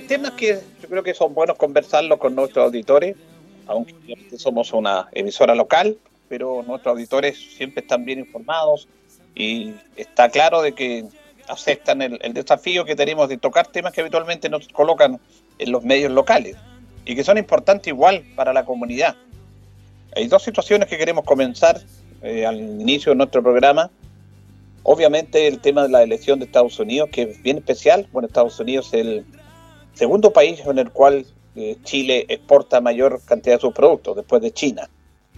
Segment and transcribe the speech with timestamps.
[0.00, 3.16] Hay, temas que yo creo que son buenos conversarlos con nuestros auditores,
[3.66, 3.94] aunque
[4.36, 5.96] somos una emisora local,
[6.28, 8.88] pero nuestros auditores siempre están bien informados
[9.34, 11.04] y está claro de que
[11.48, 15.20] aceptan el, el desafío que tenemos de tocar temas que habitualmente nos colocan
[15.58, 16.56] en los medios locales
[17.04, 19.16] y que son importantes igual para la comunidad.
[20.14, 21.80] Hay dos situaciones que queremos comenzar
[22.22, 23.90] eh, al inicio de nuestro programa
[24.90, 28.08] Obviamente el tema de la elección de Estados Unidos, que es bien especial.
[28.10, 29.26] Bueno, Estados Unidos es el
[29.98, 34.52] segundo país en el cual eh, Chile exporta mayor cantidad de sus productos, después de
[34.52, 34.88] China.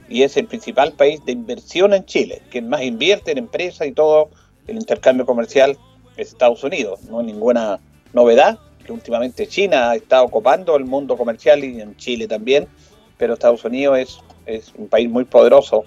[0.09, 3.93] Y es el principal país de inversión en Chile, que más invierte en empresas y
[3.93, 4.29] todo
[4.67, 5.79] el intercambio comercial
[6.17, 7.03] es Estados Unidos.
[7.05, 7.81] No hay ninguna
[8.13, 12.69] novedad, que últimamente China ha estado ocupando el mundo comercial y en Chile también,
[13.17, 15.85] pero Estados Unidos es, es un país muy poderoso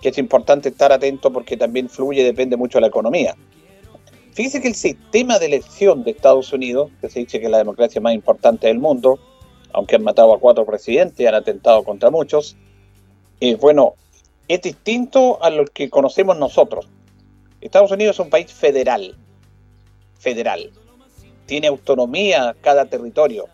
[0.00, 3.34] que es importante estar atento porque también fluye depende mucho de la economía.
[4.36, 7.56] Fíjese que el sistema de elección de Estados Unidos, que se dice que es la
[7.56, 9.18] democracia más importante del mundo,
[9.72, 12.54] aunque han matado a cuatro presidentes y han atentado contra muchos,
[13.40, 13.94] eh, bueno,
[14.46, 16.86] es distinto a lo que conocemos nosotros.
[17.62, 19.16] Estados Unidos es un país federal,
[20.18, 20.70] federal.
[21.46, 23.46] Tiene autonomía cada territorio.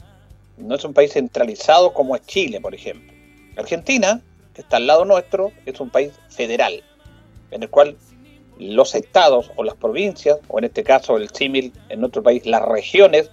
[0.56, 3.12] No es un país centralizado como es Chile, por ejemplo.
[3.56, 4.20] Argentina
[4.52, 6.82] que está al lado nuestro, es un país federal,
[7.52, 7.96] en el cual
[8.58, 12.62] los estados o las provincias, o en este caso el símil en nuestro país, las
[12.62, 13.30] regiones,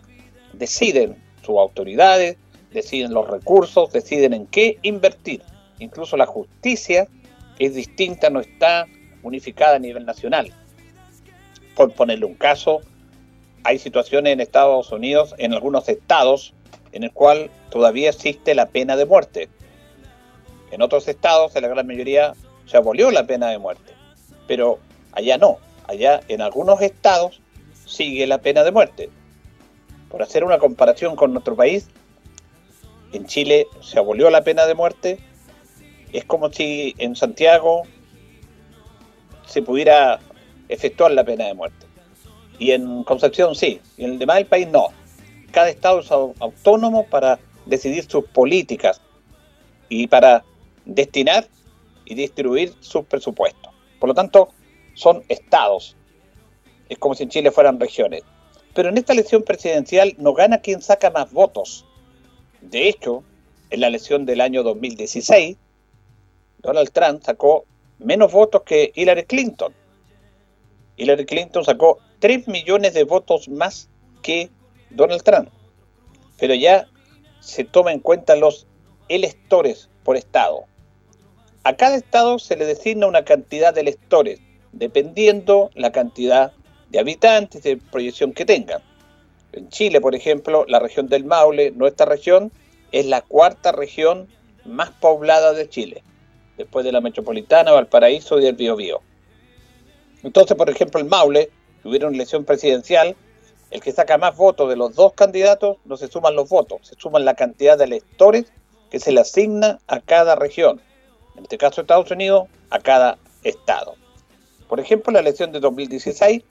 [0.54, 2.38] deciden sus autoridades,
[2.72, 5.42] deciden los recursos, deciden en qué invertir.
[5.80, 7.08] Incluso la justicia
[7.58, 8.86] es distinta, no está
[9.24, 10.54] unificada a nivel nacional.
[11.76, 12.82] Por ponerle un caso,
[13.64, 16.54] hay situaciones en Estados Unidos, en algunos estados,
[16.92, 19.50] en el cual todavía existe la pena de muerte.
[20.72, 22.34] En otros estados, en la gran mayoría,
[22.66, 23.94] se abolió la pena de muerte,
[24.48, 24.80] pero
[25.12, 25.58] allá no.
[25.88, 27.42] Allá en algunos estados
[27.86, 29.10] sigue la pena de muerte.
[30.10, 31.88] Por hacer una comparación con nuestro país,
[33.12, 35.20] en Chile se abolió la pena de muerte.
[36.14, 37.84] Es como si en Santiago
[39.46, 40.20] se pudiera
[40.68, 41.88] efectuar la pena de muerte.
[42.60, 44.90] Y en Concepción sí, y en el demás del país no.
[45.52, 49.02] Cada estado es autónomo para decidir sus políticas
[49.88, 50.44] y para
[50.86, 51.48] destinar
[52.06, 53.74] y distribuir sus presupuestos.
[54.00, 54.50] Por lo tanto,
[55.00, 55.96] son estados.
[56.90, 58.24] Es como si en Chile fueran regiones.
[58.74, 61.86] Pero en esta elección presidencial no gana quien saca más votos.
[62.60, 63.24] De hecho,
[63.70, 65.56] en la elección del año 2016,
[66.58, 67.64] Donald Trump sacó
[67.98, 69.74] menos votos que Hillary Clinton.
[70.98, 73.88] Hillary Clinton sacó 3 millones de votos más
[74.22, 74.50] que
[74.90, 75.48] Donald Trump.
[76.38, 76.88] Pero ya
[77.40, 78.68] se toma en cuenta los
[79.08, 80.66] electores por estado.
[81.64, 86.52] A cada estado se le designa una cantidad de electores, dependiendo la cantidad
[86.90, 88.82] de habitantes de proyección que tengan.
[89.52, 92.52] En Chile, por ejemplo, la región del Maule, nuestra región,
[92.92, 94.28] es la cuarta región
[94.66, 96.04] más poblada de Chile,
[96.58, 99.02] después de la metropolitana, Valparaíso y el Biobío.
[100.24, 101.50] Entonces, por ejemplo, el Maule,
[101.82, 103.16] si hubiera una elección presidencial,
[103.72, 106.96] el que saca más votos de los dos candidatos no se suman los votos, se
[106.96, 108.52] suman la cantidad de electores
[108.90, 110.82] que se le asigna a cada región
[111.40, 113.96] en este caso Estados Unidos, a cada estado.
[114.70, 116.44] Por ejemplo, la elección de 2016,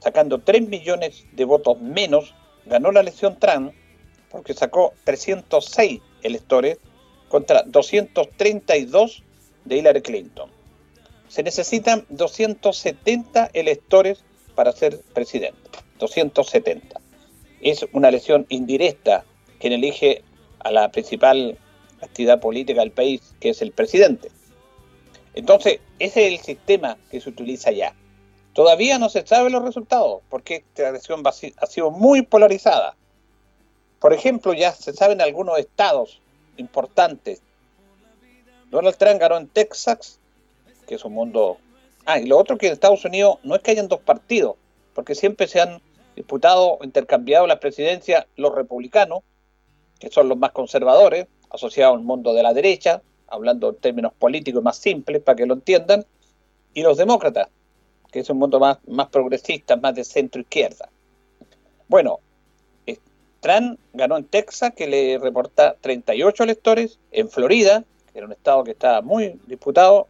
[0.00, 2.34] sacando 3 millones de votos menos,
[2.64, 3.74] ganó la elección Trump
[4.30, 6.78] porque sacó 306 electores
[7.28, 9.22] contra 232
[9.66, 10.50] de Hillary Clinton.
[11.28, 14.24] Se necesitan 270 electores
[14.54, 15.70] para ser presidente.
[15.98, 17.00] 270.
[17.60, 19.24] Es una elección indirecta
[19.60, 20.22] quien elige
[20.60, 21.58] a la principal
[22.00, 24.30] actividad política del país, que es el presidente.
[25.34, 27.94] Entonces, ese es el sistema que se utiliza ya.
[28.52, 32.96] Todavía no se saben los resultados, porque esta elección ha sido muy polarizada.
[33.98, 36.20] Por ejemplo, ya se saben algunos estados
[36.56, 37.40] importantes.
[38.70, 40.18] Donald Trump ganó en Texas,
[40.86, 41.58] que es un mundo...
[42.04, 44.56] Ah, y lo otro que en Estados Unidos no es que hayan dos partidos,
[44.92, 45.80] porque siempre se han
[46.16, 49.20] disputado intercambiado la presidencia los republicanos,
[49.98, 53.02] que son los más conservadores, asociados al mundo de la derecha,
[53.32, 56.04] hablando en términos políticos más simples para que lo entiendan,
[56.74, 57.48] y los demócratas,
[58.10, 60.88] que es un mundo más, más progresista, más de centro izquierda.
[61.88, 62.20] Bueno,
[62.86, 62.98] eh,
[63.40, 68.64] Trump ganó en Texas, que le reporta 38 electores, en Florida, que era un estado
[68.64, 70.08] que estaba muy disputado,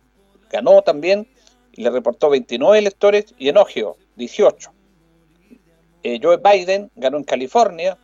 [0.51, 1.27] ganó también
[1.73, 4.73] y le reportó 29 electores, y en Ohio, 18.
[6.03, 7.97] Eh, Joe Biden ganó en California,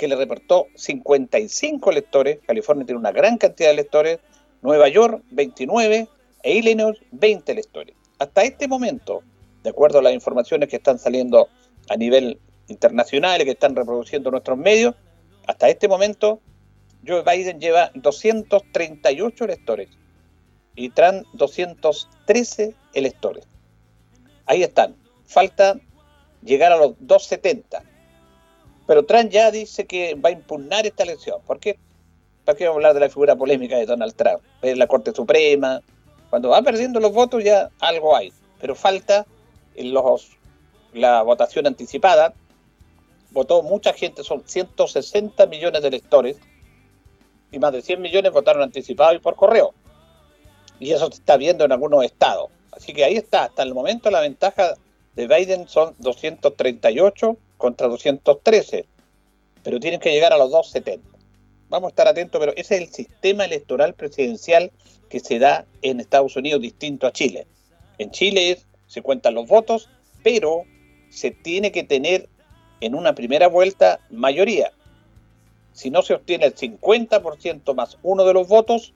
[0.00, 2.38] que le reportó 55 electores.
[2.46, 4.18] California tiene una gran cantidad de electores.
[4.62, 6.08] Nueva York, 29.
[6.42, 7.94] E Illinois, 20 electores.
[8.18, 9.22] Hasta este momento,
[9.62, 11.48] de acuerdo a las informaciones que están saliendo
[11.88, 14.94] a nivel internacional y que están reproduciendo nuestros medios,
[15.46, 16.40] hasta este momento
[17.06, 19.88] Joe Biden lleva 238 electores
[20.76, 23.46] y Trump 213 electores.
[24.46, 24.96] Ahí están.
[25.26, 25.78] Falta
[26.42, 27.82] llegar a los 270.
[28.86, 31.40] Pero Trump ya dice que va a impugnar esta elección.
[31.46, 31.78] ¿Por qué?
[32.50, 34.42] ¿Para vamos a hablar de la figura polémica de Donald Trump?
[34.62, 35.80] En la Corte Suprema.
[36.30, 38.32] Cuando va perdiendo los votos ya algo hay.
[38.60, 39.24] Pero falta
[39.76, 40.30] los,
[40.92, 42.34] la votación anticipada.
[43.30, 46.38] Votó mucha gente, son 160 millones de electores.
[47.52, 49.74] Y más de 100 millones votaron anticipado y por correo.
[50.80, 52.50] Y eso se está viendo en algunos estados.
[52.72, 54.74] Así que ahí está, hasta el momento la ventaja
[55.14, 58.86] de Biden son 238 contra 213,
[59.62, 61.19] pero tienen que llegar a los 270.
[61.70, 64.72] Vamos a estar atentos, pero ese es el sistema electoral presidencial
[65.08, 67.46] que se da en Estados Unidos distinto a Chile.
[67.98, 68.58] En Chile
[68.88, 69.88] se cuentan los votos,
[70.24, 70.64] pero
[71.10, 72.28] se tiene que tener
[72.80, 74.72] en una primera vuelta mayoría.
[75.72, 78.92] Si no se obtiene el 50% más uno de los votos,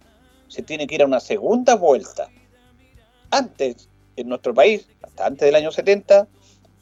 [0.48, 2.28] se tiene que ir a una segunda vuelta.
[3.30, 6.26] Antes, en nuestro país, hasta antes del año 70,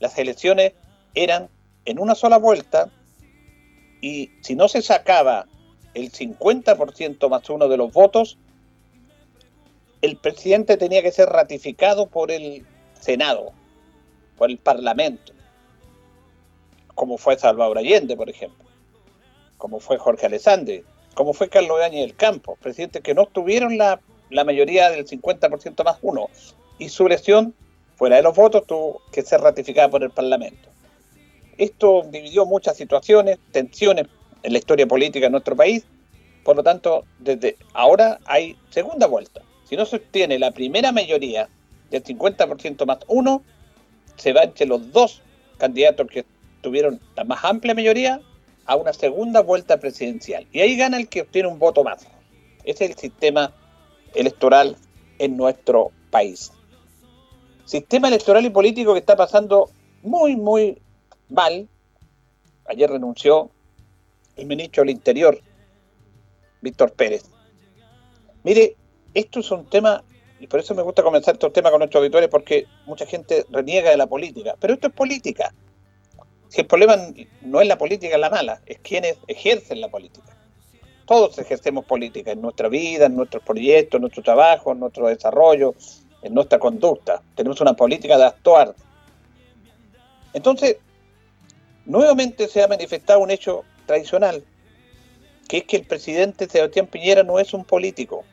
[0.01, 0.73] las elecciones
[1.15, 1.51] eran
[1.85, 2.91] en una sola vuelta
[4.01, 5.47] y si no se sacaba
[5.95, 8.39] el 50% más uno de los votos,
[10.01, 12.67] el presidente tenía que ser ratificado por el
[12.99, 13.53] Senado,
[14.37, 15.33] por el Parlamento,
[16.95, 18.65] como fue Salvador Allende, por ejemplo,
[19.59, 20.85] como fue Jorge Alessandri,
[21.15, 24.01] como fue Carlos Áñez del Campo, presidentes que no tuvieron la,
[24.31, 26.29] la mayoría del 50% más uno,
[26.79, 27.55] y su elección,
[27.97, 30.69] fuera de los votos, tuvo que ser ratificada por el Parlamento.
[31.59, 34.07] Esto dividió muchas situaciones, tensiones
[34.43, 35.85] en la historia política de nuestro país.
[36.45, 39.43] Por lo tanto, desde ahora hay segunda vuelta.
[39.65, 41.49] Si no se obtiene la primera mayoría
[41.91, 43.43] del 50% más uno,
[44.17, 45.23] se va entre los dos
[45.59, 46.25] candidatos que
[46.61, 48.21] tuvieron la más amplia mayoría
[48.67, 50.47] a una segunda vuelta presidencial.
[50.53, 52.07] Y ahí gana el que obtiene un voto más.
[52.65, 53.53] Ese es el sistema
[54.15, 54.77] electoral
[55.19, 56.53] en nuestro país.
[57.65, 59.71] Sistema electoral y político que está pasando
[60.03, 60.81] muy, muy
[61.29, 61.69] mal.
[62.67, 63.51] Ayer renunció
[64.37, 65.39] el ministro del Interior,
[66.61, 67.25] Víctor Pérez.
[68.45, 68.77] Mire,
[69.15, 70.03] esto es un tema,
[70.41, 73.91] y por eso me gusta comenzar estos temas con nuestros auditores, porque mucha gente reniega
[73.91, 75.53] de la política, pero esto es política.
[76.49, 76.97] Si el problema
[77.43, 80.37] no es la política la mala, es quienes ejercen la política.
[81.07, 85.75] Todos ejercemos política en nuestra vida, en nuestros proyectos, en nuestro trabajo, en nuestro desarrollo,
[86.23, 87.23] en nuestra conducta.
[87.35, 88.75] Tenemos una política de actuar.
[90.33, 90.77] Entonces,
[91.85, 94.43] nuevamente se ha manifestado un hecho tradicional,
[95.49, 98.25] que es que el presidente Sebastián Piñera no es un político.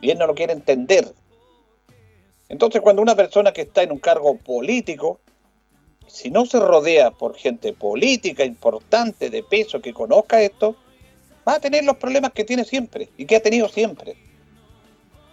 [0.00, 1.12] Y él no lo quiere entender.
[2.48, 5.20] Entonces, cuando una persona que está en un cargo político,
[6.06, 10.74] si no se rodea por gente política importante, de peso, que conozca esto,
[11.46, 14.16] va a tener los problemas que tiene siempre y que ha tenido siempre.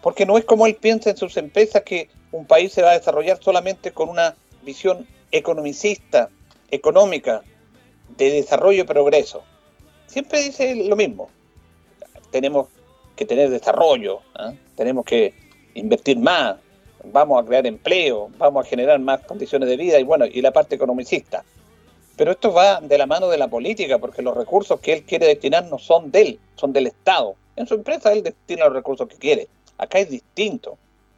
[0.01, 2.97] Porque no es como él piensa en sus empresas que un país se va a
[2.97, 6.29] desarrollar solamente con una visión economicista,
[6.69, 7.41] económica,
[8.15, 9.43] de desarrollo y progreso.
[10.07, 11.29] Siempre dice lo mismo.
[12.31, 12.67] Tenemos
[13.15, 14.53] que tener desarrollo, ¿ah?
[14.75, 15.33] tenemos que
[15.73, 16.57] invertir más,
[17.03, 20.51] vamos a crear empleo, vamos a generar más condiciones de vida y bueno, y la
[20.51, 21.43] parte economicista.
[22.15, 25.27] Pero esto va de la mano de la política, porque los recursos que él quiere
[25.27, 27.35] destinar no son de él, son del Estado.
[27.55, 29.47] En su empresa él destina los recursos que quiere.
[29.77, 30.77] Acá es distinto.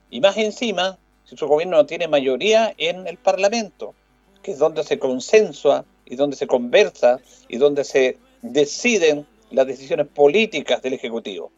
[0.10, 3.94] Y más encima, si su gobierno no tiene mayoría en el Parlamento,
[4.42, 10.08] que es donde se consensua y donde se conversa y donde se deciden las decisiones
[10.08, 11.52] políticas del Ejecutivo.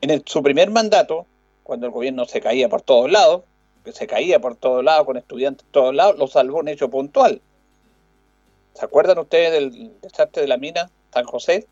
[0.00, 1.26] En su primer mandato,
[1.62, 3.42] cuando el gobierno se caía por todos lados,
[3.84, 6.88] que se caía por todos lados, con estudiantes por todos lados, lo salvó un hecho
[6.88, 7.40] puntual.
[8.74, 11.66] ¿Se acuerdan ustedes del desastre de la mina San José?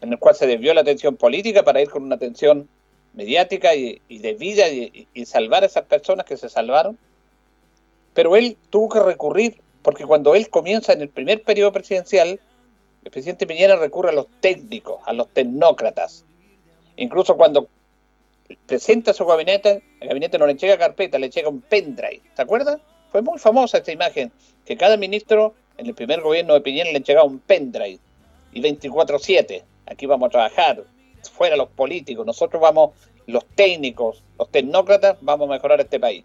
[0.00, 2.68] En el cual se desvió la atención política para ir con una atención
[3.14, 6.98] mediática y, de vida y, y salvar a esas personas que se salvaron.
[8.14, 12.40] Pero él tuvo que recurrir, porque cuando él comienza en el primer periodo presidencial,
[13.04, 16.24] el presidente Piñera recurre a los técnicos, a los tecnócratas.
[16.96, 17.68] Incluso cuando
[18.66, 22.22] presenta su gabinete, el gabinete no le llega carpeta, le llega un pendrive.
[22.34, 22.80] ¿Se acuerda?
[23.12, 24.32] Fue muy famosa esta imagen,
[24.64, 27.98] que cada ministro en el primer gobierno de Piñera le llegaba un pendrive.
[28.52, 30.84] Y 24-7, aquí vamos a trabajar,
[31.32, 32.90] fuera los políticos, nosotros vamos,
[33.26, 36.24] los técnicos, los tecnócratas, vamos a mejorar este país.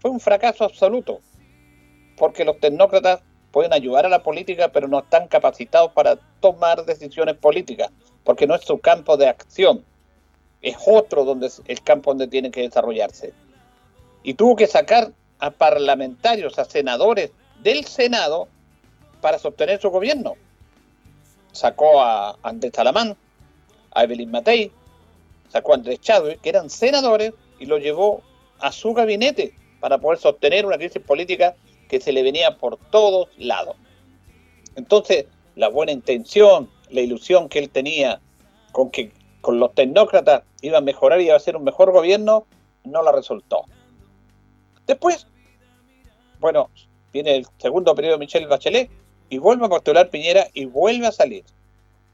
[0.00, 1.20] Fue un fracaso absoluto,
[2.22, 7.34] porque los tecnócratas pueden ayudar a la política, pero no están capacitados para tomar decisiones
[7.36, 7.90] políticas,
[8.22, 9.84] porque no es su campo de acción
[10.60, 13.32] es otro donde el campo donde tiene que desarrollarse.
[14.22, 15.10] Y tuvo que sacar
[15.40, 18.46] a parlamentarios, a senadores del Senado
[19.20, 20.34] para sostener su gobierno.
[21.50, 23.16] Sacó a Andrés Salamán,
[23.90, 24.70] a Evelyn Matei,
[25.48, 28.22] sacó a Andrés Chadwick, que eran senadores, y lo llevó
[28.60, 31.56] a su gabinete para poder sostener una crisis política
[31.92, 33.76] que se le venía por todos lados.
[34.76, 38.18] Entonces, la buena intención, la ilusión que él tenía
[38.72, 42.46] con que con los tecnócratas iba a mejorar y iba a ser un mejor gobierno,
[42.84, 43.66] no la resultó.
[44.86, 45.26] Después,
[46.40, 46.70] bueno,
[47.12, 48.90] viene el segundo periodo de Michelle Bachelet
[49.28, 51.44] y vuelve a postular Piñera y vuelve a salir.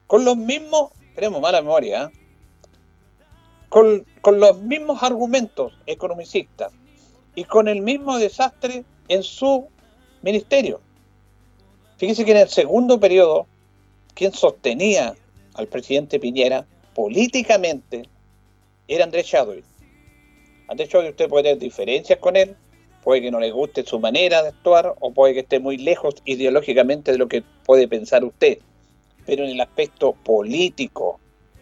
[0.08, 2.18] Con los mismos, tenemos mala memoria, ¿eh?
[3.68, 6.73] con, con los mismos argumentos economicistas
[7.38, 9.68] y con el mismo desastre en su
[10.23, 10.80] ministerio.
[11.97, 13.47] Fíjense que en el segundo periodo,
[14.14, 15.14] quien sostenía
[15.54, 16.66] al presidente Piñera
[16.97, 18.02] políticamente
[18.88, 19.64] era Andrés Chadwick.
[20.66, 22.57] Andrés Chadwick usted puede tener diferencias con él,
[23.04, 26.16] puede que no le guste su manera de actuar o puede que esté muy lejos
[26.25, 28.59] ideológicamente de lo que puede pensar usted.
[29.26, 31.21] Pero en el aspecto político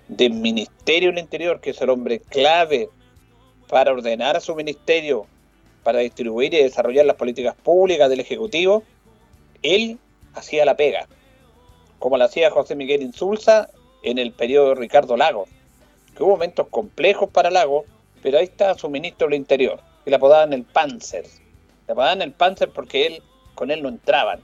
[0.09, 2.89] del Ministerio del Interior, que es el hombre clave
[3.69, 5.27] para ordenar a su ministerio,
[5.87, 8.83] para distribuir y desarrollar las políticas públicas del Ejecutivo,
[9.63, 10.01] él
[10.35, 11.07] hacía la pega,
[12.01, 13.71] como la hacía José Miguel Insulza
[14.03, 15.49] en el periodo de Ricardo Lagos,
[16.17, 17.85] que hubo momentos complejos para Lagos,
[18.21, 21.25] pero ahí está su ministro del Interior, que le apodaban el Panzer.
[21.87, 23.23] Le apodaban el Panzer porque él,
[23.55, 24.41] con él no entraban.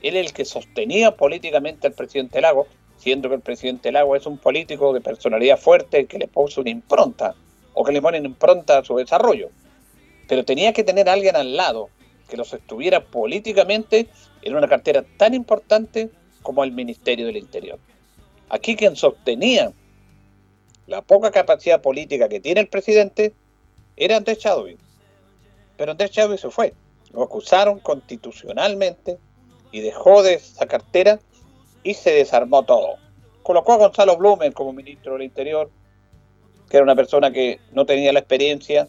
[0.00, 2.66] Él es el que sostenía políticamente al presidente Lagos,
[2.96, 6.70] siendo que el presidente Lagos es un político de personalidad fuerte que le puso una
[6.70, 7.34] impronta,
[7.74, 9.50] o que le ponen impronta a su desarrollo.
[10.28, 11.90] Pero tenía que tener alguien al lado
[12.28, 14.08] que lo sostuviera políticamente
[14.42, 16.10] en una cartera tan importante
[16.42, 17.78] como el Ministerio del Interior.
[18.50, 19.72] Aquí quien sostenía
[20.86, 23.34] la poca capacidad política que tiene el presidente
[23.96, 24.78] era Andrés Chadwick.
[25.76, 26.72] Pero Andrés Chadwick se fue.
[27.12, 29.18] Lo acusaron constitucionalmente
[29.72, 31.18] y dejó de esa cartera
[31.82, 32.96] y se desarmó todo.
[33.42, 35.70] Colocó a Gonzalo Blumen como ministro del Interior,
[36.68, 38.88] que era una persona que no tenía la experiencia,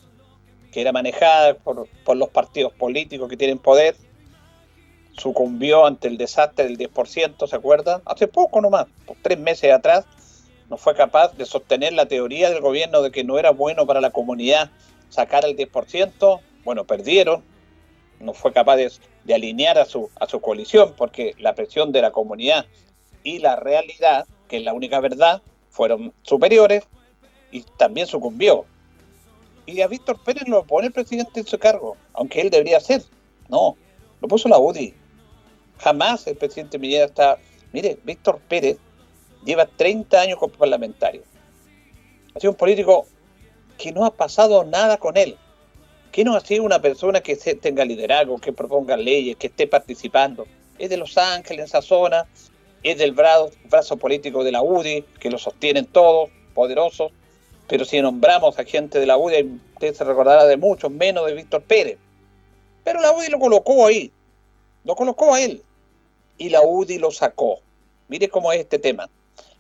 [0.71, 3.95] que era manejada por, por los partidos políticos que tienen poder
[5.19, 8.01] sucumbió ante el desastre del 10%, ¿se acuerda?
[8.05, 10.05] Hace poco nomás, por tres meses atrás,
[10.69, 14.01] no fue capaz de sostener la teoría del gobierno de que no era bueno para
[14.01, 14.71] la comunidad
[15.09, 17.43] sacar el 10%, bueno, perdieron,
[18.19, 18.91] no fue capaz de,
[19.33, 22.65] alinear a su, a su coalición porque la presión de la comunidad
[23.23, 26.83] y la realidad, que es la única verdad, fueron superiores
[27.51, 28.65] y también sucumbió.
[29.69, 33.03] Y a Víctor Pérez lo pone el presidente en su cargo, aunque él debería ser.
[33.49, 33.77] No,
[34.19, 34.95] lo puso la UDI.
[35.77, 37.37] Jamás el presidente Piñera está...
[37.71, 38.77] Mire, Víctor Pérez
[39.45, 41.21] lleva 30 años como parlamentario.
[42.33, 43.05] Ha sido un político
[43.77, 45.37] que no ha pasado nada con él.
[46.11, 50.47] Que no ha sido una persona que tenga liderazgo, que proponga leyes, que esté participando.
[50.79, 52.25] Es de Los Ángeles, esa zona.
[52.81, 57.11] Es del brazo, brazo político de la UDI, que lo sostienen todos, poderosos.
[57.69, 61.33] Pero si nombramos a gente de la UDI, usted se recordará de muchos, menos de
[61.33, 61.99] Víctor Pérez.
[62.83, 64.11] Pero la UDI lo colocó ahí.
[64.83, 65.61] Lo colocó a él
[66.39, 67.59] y la UDI lo sacó.
[68.07, 69.07] Mire cómo es este tema.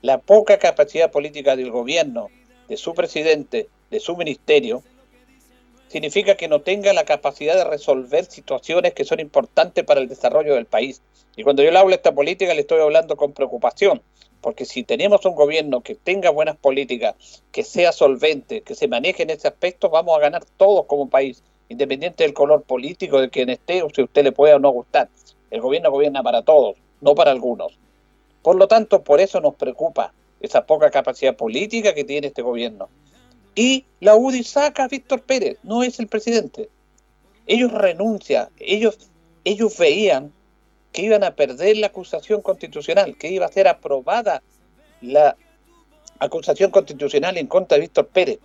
[0.01, 2.29] La poca capacidad política del gobierno,
[2.67, 4.81] de su presidente, de su ministerio,
[5.87, 10.55] significa que no tenga la capacidad de resolver situaciones que son importantes para el desarrollo
[10.55, 11.01] del país.
[11.35, 14.01] Y cuando yo le hablo de esta política, le estoy hablando con preocupación,
[14.41, 17.15] porque si tenemos un gobierno que tenga buenas políticas,
[17.51, 21.43] que sea solvente, que se maneje en ese aspecto, vamos a ganar todos como país,
[21.67, 25.09] independiente del color político de quien esté o si usted le pueda o no gustar.
[25.51, 27.77] El gobierno gobierna para todos, no para algunos.
[28.41, 32.89] Por lo tanto, por eso nos preocupa esa poca capacidad política que tiene este gobierno.
[33.55, 36.69] Y la UDI saca a Víctor Pérez, no es el presidente.
[37.45, 38.97] ellos renuncian, ellos,
[39.43, 40.31] ellos veían
[40.91, 44.41] que iban a perder la acusación constitucional, que iba a ser aprobada
[45.01, 45.35] la
[46.19, 48.39] acusación constitucional en contra de Víctor Pérez.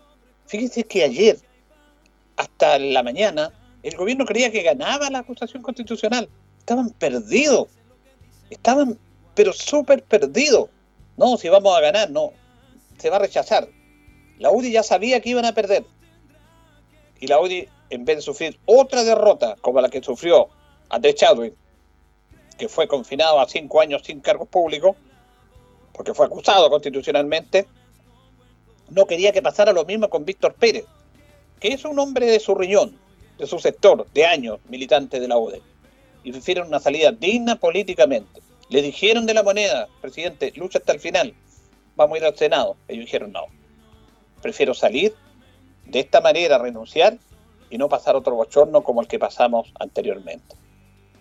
[0.46, 1.38] Fíjense que ayer,
[2.36, 6.28] hasta la mañana, el gobierno creía que ganaba la acusación constitucional.
[6.58, 7.68] Estaban perdidos.
[8.50, 8.98] Estaban,
[9.34, 10.68] pero súper perdidos.
[11.16, 12.32] No, si vamos a ganar, no.
[12.98, 13.68] Se va a rechazar.
[14.38, 15.84] La UDI ya sabía que iban a perder.
[17.20, 20.48] Y la UDI, en vez de sufrir otra derrota como la que sufrió
[20.88, 21.54] Andrés Chadwick,
[22.58, 24.96] que fue confinado a cinco años sin cargos públicos,
[25.92, 27.66] porque fue acusado constitucionalmente,
[28.90, 30.84] no quería que pasara lo mismo con Víctor Pérez,
[31.60, 32.98] que es un hombre de su riñón,
[33.38, 35.62] de su sector, de años, militante de la UDE.
[36.22, 38.40] Y prefirieron una salida digna políticamente.
[38.68, 41.34] Le dijeron de la moneda, presidente, lucha hasta el final,
[41.96, 42.76] vamos a ir al Senado.
[42.88, 43.46] Ellos dijeron no.
[44.42, 45.14] Prefiero salir
[45.86, 47.18] de esta manera, renunciar
[47.70, 50.56] y no pasar otro bochorno como el que pasamos anteriormente.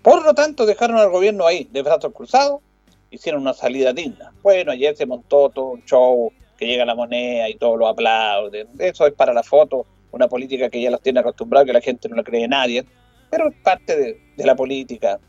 [0.03, 2.62] Por lo tanto, dejaron al gobierno ahí, de brazos cruzados,
[3.10, 4.33] hicieron una salida digna.
[4.43, 8.67] Bueno, ayer se montó todo un show, que llega la moneda y todos lo aplauden.
[8.79, 12.10] Eso es para la foto, una política que ya los tiene acostumbrados, que la gente
[12.10, 12.86] no le cree nadie,
[13.29, 15.19] pero es parte de, de la política,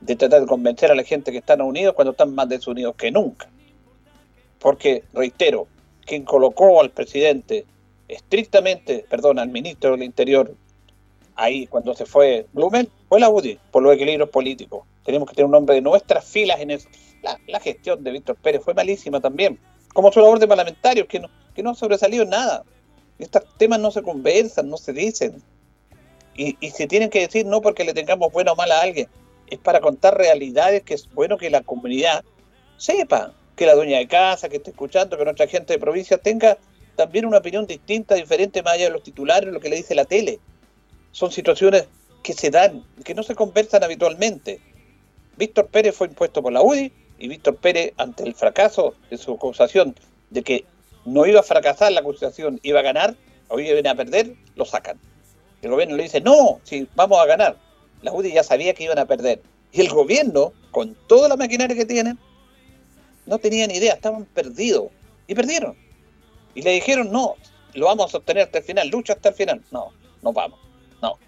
[0.00, 3.12] de tratar de convencer a la gente que están unidos cuando están más desunidos que
[3.12, 3.48] nunca.
[4.58, 5.68] Porque, reitero,
[6.04, 7.64] quien colocó al presidente
[8.08, 10.52] estrictamente, perdón, al ministro del Interior,
[11.36, 14.84] ahí cuando se fue Blumen, fue la UDI, por los equilibrios políticos.
[15.04, 16.78] Tenemos que tener un hombre de nuestras filas en
[17.46, 19.58] La, gestión de Víctor Pérez fue malísima también,
[19.92, 22.64] como su labor de parlamentarios, que no, que no ha sobresalido nada.
[23.18, 25.42] Estos temas no se conversan, no se dicen.
[26.34, 29.08] Y, y se tienen que decir no porque le tengamos buena o mala a alguien,
[29.46, 32.24] es para contar realidades que es bueno que la comunidad
[32.76, 36.58] sepa, que la dueña de casa, que esté escuchando, que nuestra gente de provincia tenga
[36.96, 40.04] también una opinión distinta, diferente, más allá de los titulares, lo que le dice la
[40.04, 40.40] tele.
[41.12, 41.88] Son situaciones
[42.26, 44.58] que se dan, que no se conversan habitualmente.
[45.36, 49.34] Víctor Pérez fue impuesto por la UDI y Víctor Pérez, ante el fracaso de su
[49.34, 49.94] acusación
[50.30, 50.64] de que
[51.04, 53.14] no iba a fracasar la acusación, iba a ganar,
[53.46, 54.98] hoy iban a perder, lo sacan.
[55.62, 57.58] El gobierno le dice, no, si vamos a ganar.
[58.02, 59.40] La UDI ya sabía que iban a perder.
[59.70, 62.18] Y el gobierno, con toda la maquinaria que tienen,
[63.24, 64.88] no tenían idea, estaban perdidos.
[65.28, 65.76] Y perdieron.
[66.56, 67.36] Y le dijeron, no,
[67.74, 69.62] lo vamos a sostener hasta el final, lucha hasta el final.
[69.70, 70.58] No, no vamos.
[71.00, 71.20] No.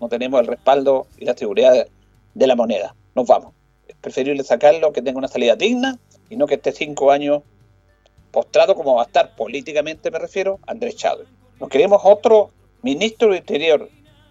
[0.00, 1.86] No tenemos el respaldo y la seguridad
[2.34, 2.94] de, la moneda.
[3.14, 3.52] Nos vamos.
[3.86, 7.42] Es preferible sacarlo que tenga una salida digna y no que esté cinco años
[8.30, 11.26] postrado como va a estar políticamente, me refiero, Andrés Chávez.
[11.58, 12.50] Nos queremos otro
[12.82, 13.90] ministro de Interior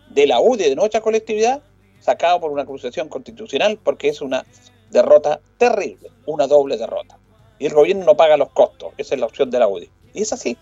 [0.09, 1.61] de la UDI de nuestra colectividad
[1.99, 4.45] sacado por una acusación constitucional porque es una
[4.89, 7.19] derrota terrible, una doble derrota.
[7.59, 9.89] Y el gobierno no paga los costos, esa es la opción de la UDI.
[10.13, 10.57] Y es así.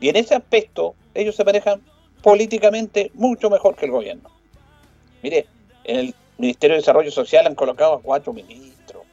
[0.00, 1.82] Y en ese aspecto ellos se manejan
[2.22, 4.30] políticamente mucho mejor que el gobierno.
[5.22, 5.46] Mire,
[5.84, 9.04] en el Ministerio de Desarrollo Social han colocado a cuatro ministros.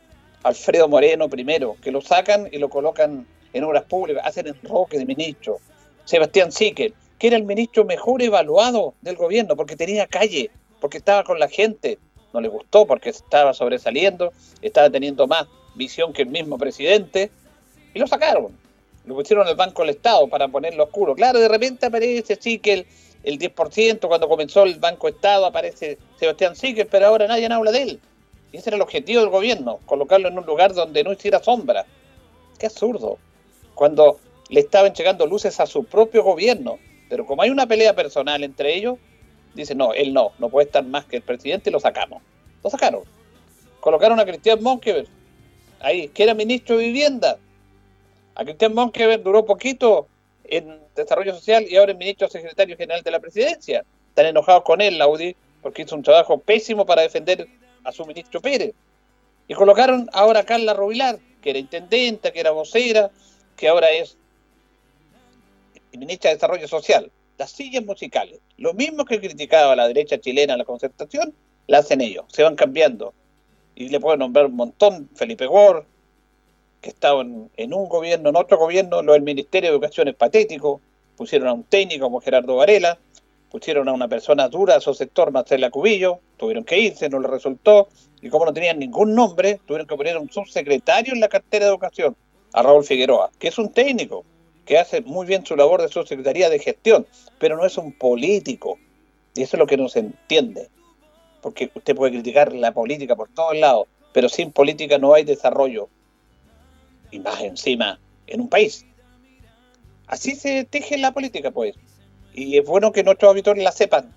[0.44, 5.06] Alfredo Moreno primero, que lo sacan y lo colocan en obras públicas, hacen enroque de
[5.06, 5.58] ministro.
[6.06, 11.24] Sebastián Sique, que era el ministro mejor evaluado del gobierno porque tenía calle, porque estaba
[11.24, 12.00] con la gente.
[12.34, 17.32] No le gustó porque estaba sobresaliendo, estaba teniendo más visión que el mismo presidente
[17.94, 18.67] y lo sacaron
[19.08, 21.16] lo pusieron el Banco del Estado para ponerlo oscuro.
[21.16, 22.86] Claro, de repente aparece sí que
[23.24, 27.84] el, 10%, cuando comenzó el Banco Estado aparece Sebastián Siquel, pero ahora nadie habla de
[27.84, 28.00] él.
[28.52, 31.86] Y ese era el objetivo del gobierno, colocarlo en un lugar donde no hiciera sombra.
[32.60, 33.18] Qué absurdo.
[33.76, 36.78] Cuando le estaban llegando luces a su propio gobierno.
[37.10, 38.98] Pero como hay una pelea personal entre ellos,
[39.54, 42.22] dice, no, él no, no puede estar más que el presidente y lo sacamos.
[42.62, 43.04] Lo sacaron.
[43.80, 45.08] Colocaron a Cristian Monkever,
[45.80, 47.38] ahí, que era ministro de Vivienda,
[48.38, 50.08] a Cristian Monkever duró poquito
[50.44, 53.84] en desarrollo social y ahora es ministro secretario general de la presidencia.
[54.10, 57.48] Están enojados con él, la UDI, porque hizo un trabajo pésimo para defender
[57.84, 58.76] a su ministro Pérez.
[59.48, 63.10] Y colocaron ahora a Carla Rubilar, que era intendenta, que era vocera,
[63.56, 64.18] que ahora es
[65.94, 67.12] ministra de Desarrollo Social.
[67.40, 71.34] Las sillas musicales, lo mismo que criticaba la derecha chilena en la concertación,
[71.66, 73.16] la hacen ellos, se van cambiando.
[73.74, 75.86] Y le puedo nombrar un montón, Felipe Ward,
[76.82, 80.82] que estaba en, un gobierno, en otro gobierno, lo del Ministerio de Educación es patético,
[81.16, 82.98] pusieron a un técnico como Gerardo Varela,
[83.50, 87.28] pusieron a una persona dura a su sector, Marcela Cubillo, tuvieron que irse, no le
[87.28, 87.88] resultó,
[88.22, 91.66] y como no tenían ningún nombre, tuvieron que poner a un subsecretario en la cartera
[91.66, 92.16] de educación,
[92.54, 94.26] a Raúl Figueroa, que es un técnico,
[94.66, 97.08] que hace muy bien su labor de subsecretaría de gestión,
[97.40, 98.78] pero no es un político,
[99.34, 100.70] y eso es lo que no se entiende,
[101.42, 105.90] porque usted puede criticar la política por todos lados, pero sin política no hay desarrollo,
[107.12, 108.86] y más encima en un país.
[110.08, 111.76] Así se teje la política, pues.
[112.34, 114.14] Y es bueno que nuestros auditores la sepan.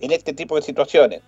[0.00, 1.22] en este tipo de situaciones.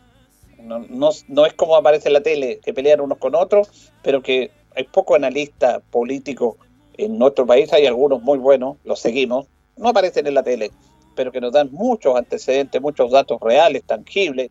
[0.59, 4.51] No, no, es como aparece en la tele, que pelean unos con otros, pero que
[4.75, 6.57] hay pocos analistas políticos
[6.97, 10.71] en nuestro país, hay algunos muy buenos, los seguimos, no aparecen en la tele,
[11.15, 14.51] pero que nos dan muchos antecedentes, muchos datos reales, tangibles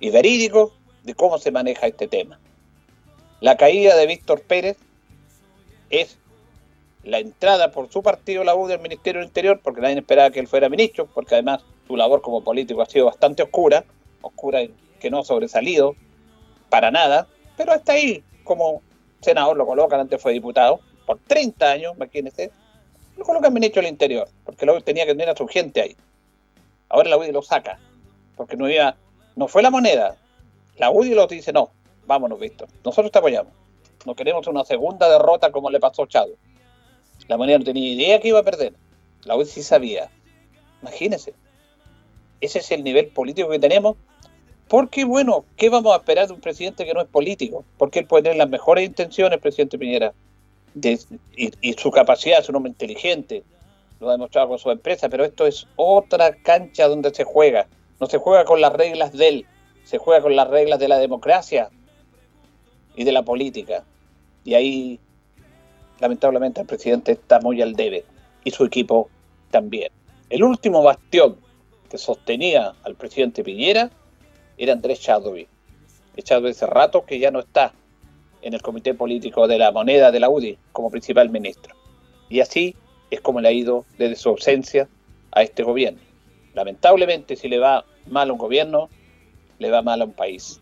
[0.00, 0.72] y verídicos
[1.04, 2.40] de cómo se maneja este tema.
[3.40, 4.76] La caída de Víctor Pérez
[5.90, 6.18] es
[7.02, 10.40] la entrada por su partido, la U, del Ministerio del Interior, porque nadie esperaba que
[10.40, 13.84] él fuera ministro, porque además su labor como político ha sido bastante oscura,
[14.22, 14.60] oscura
[15.00, 15.96] que no ha sobresalido
[16.68, 17.26] para nada,
[17.56, 18.82] pero está ahí como
[19.20, 22.50] senador, lo colocan, antes fue diputado, por 30 años, imagínense,
[23.16, 25.96] lo colocan ministro del Interior, porque U tenía que tener a su gente ahí.
[26.88, 27.78] Ahora la UDI lo saca,
[28.36, 28.96] porque no iba,
[29.36, 30.16] no fue la moneda.
[30.76, 31.70] La UDI lo dice, no,
[32.06, 33.52] vámonos, Víctor, nosotros te apoyamos.
[34.06, 36.34] No queremos una segunda derrota como le pasó a Chado.
[37.28, 38.72] La moneda no tenía idea que iba a perder.
[39.24, 40.10] La UDI sí sabía.
[40.82, 41.34] Imagínense.
[42.40, 43.96] Ese es el nivel político que tenemos.
[44.68, 47.64] Porque, bueno, ¿qué vamos a esperar de un presidente que no es político?
[47.76, 50.14] Porque él puede tener las mejores intenciones, presidente Piñera,
[51.36, 53.42] y, su capacidad, es un hombre inteligente,
[53.98, 57.66] lo ha demostrado con su empresa, pero esto es otra cancha donde se juega.
[57.98, 59.46] No se juega con las reglas de él,
[59.82, 61.70] se juega con las reglas de la democracia
[63.00, 63.82] y de la política.
[64.44, 65.00] Y ahí,
[66.00, 68.04] lamentablemente, el presidente está muy al debe
[68.44, 69.08] y su equipo
[69.50, 69.90] también.
[70.28, 71.36] El último bastión
[71.88, 73.90] que sostenía al presidente Piñera
[74.58, 75.48] era Andrés Chadwick.
[76.22, 77.72] Chadwick hace rato que ya no está
[78.42, 81.74] en el comité político de la moneda de la UDI como principal ministro.
[82.28, 82.76] Y así
[83.10, 84.90] es como le ha ido desde su ausencia
[85.32, 86.02] a este gobierno.
[86.52, 88.90] Lamentablemente, si le va mal a un gobierno,
[89.58, 90.60] le va mal a un país.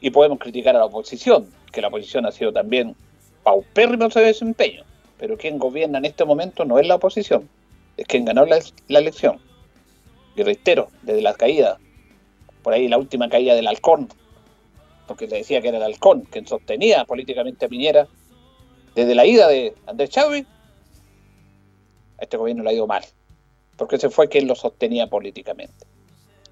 [0.00, 2.96] Y podemos criticar a la oposición, que la oposición ha sido también
[3.42, 4.84] paupérrimo en su desempeño.
[5.18, 7.48] Pero quien gobierna en este momento no es la oposición,
[7.96, 8.58] es quien ganó la,
[8.88, 9.38] la elección.
[10.34, 11.78] Y reitero, desde la caída,
[12.62, 14.08] por ahí la última caída del halcón,
[15.06, 18.06] porque le decía que era el halcón quien sostenía políticamente a Piñera,
[18.94, 20.46] desde la ida de Andrés Chávez,
[22.18, 23.04] a este gobierno le ha ido mal,
[23.76, 25.86] porque ese fue quien lo sostenía políticamente.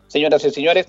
[0.09, 0.89] Señoras y señores,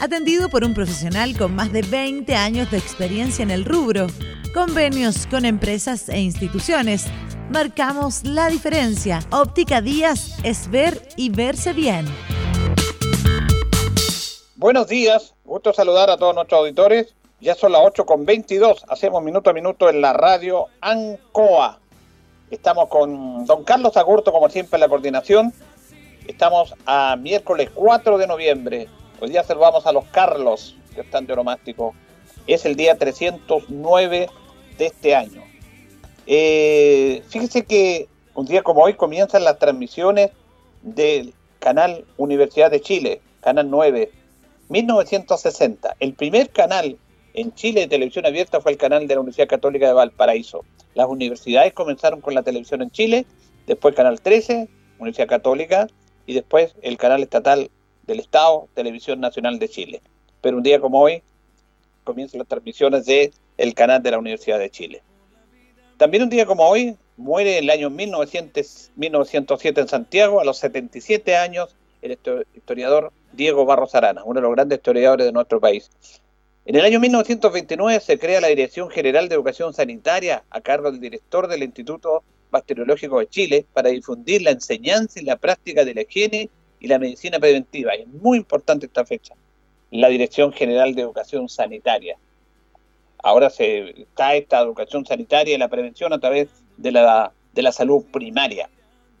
[0.00, 4.06] Atendido por un profesional con más de 20 años de experiencia en el rubro.
[4.54, 7.04] Convenios con empresas e instituciones.
[7.50, 9.20] Marcamos la diferencia.
[9.30, 12.06] Óptica Díaz es ver y verse bien.
[14.56, 17.14] Buenos días, gusto saludar a todos nuestros auditores.
[17.40, 21.78] Ya son las 8 con 22, hacemos minuto a minuto en la radio ANCOA
[22.50, 25.52] Estamos con don Carlos Agurto, como siempre, en la coordinación.
[26.26, 28.88] Estamos a miércoles 4 de noviembre.
[29.22, 31.94] Hoy día saludamos a los Carlos, que están de oromástico.
[32.46, 34.30] Es el día 309
[34.78, 35.42] de este año.
[36.26, 40.30] Eh, fíjese que un día como hoy comienzan las transmisiones
[40.80, 44.10] del canal Universidad de Chile, canal 9,
[44.70, 45.96] 1960.
[46.00, 46.96] El primer canal
[47.34, 50.64] en Chile de televisión abierta fue el canal de la Universidad Católica de Valparaíso.
[50.94, 53.26] Las universidades comenzaron con la televisión en Chile,
[53.66, 54.66] después Canal 13,
[54.98, 55.88] Universidad Católica,
[56.24, 57.70] y después el canal estatal
[58.06, 60.02] del Estado, Televisión Nacional de Chile.
[60.40, 61.22] Pero un día como hoy
[62.04, 65.02] comienzan las transmisiones de el canal de la Universidad de Chile.
[65.96, 70.58] También un día como hoy muere en el año 1900, 1907 en Santiago, a los
[70.58, 72.18] 77 años, el
[72.54, 75.90] historiador Diego Barros Arana, uno de los grandes historiadores de nuestro país.
[76.64, 81.00] En el año 1929 se crea la Dirección General de Educación Sanitaria a cargo del
[81.00, 86.02] director del Instituto Bacteriológico de Chile para difundir la enseñanza y la práctica de la
[86.02, 87.92] higiene y la medicina preventiva.
[87.92, 89.34] Es muy importante esta fecha,
[89.90, 92.16] la Dirección General de Educación Sanitaria.
[93.22, 97.70] Ahora se está esta educación sanitaria y la prevención a través de la, de la
[97.70, 98.70] salud primaria.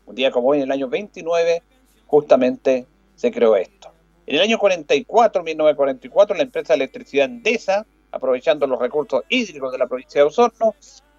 [0.06, 1.62] Un día como hoy, en el año 29,
[2.06, 3.92] justamente se creó esto.
[4.26, 9.78] En el año 44, 1944, la empresa de electricidad Endesa, aprovechando los recursos hídricos de
[9.78, 10.74] la provincia de Osorno,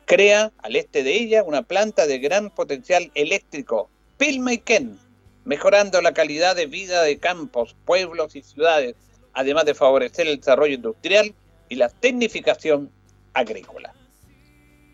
[0.05, 4.97] crea al este de ella una planta de gran potencial eléctrico, Pilmaiken,
[5.45, 8.95] mejorando la calidad de vida de campos, pueblos y ciudades,
[9.33, 11.33] además de favorecer el desarrollo industrial
[11.69, 12.91] y la tecnificación
[13.33, 13.93] agrícola.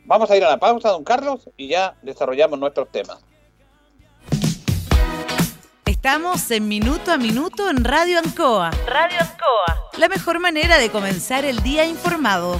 [0.05, 3.19] Vamos a ir a la pausa, don Carlos, y ya desarrollamos nuestros temas.
[5.86, 8.71] Estamos en Minuto a Minuto en Radio Ancoa.
[8.86, 9.89] Radio Ancoa.
[9.97, 12.60] La mejor manera de comenzar el día informado.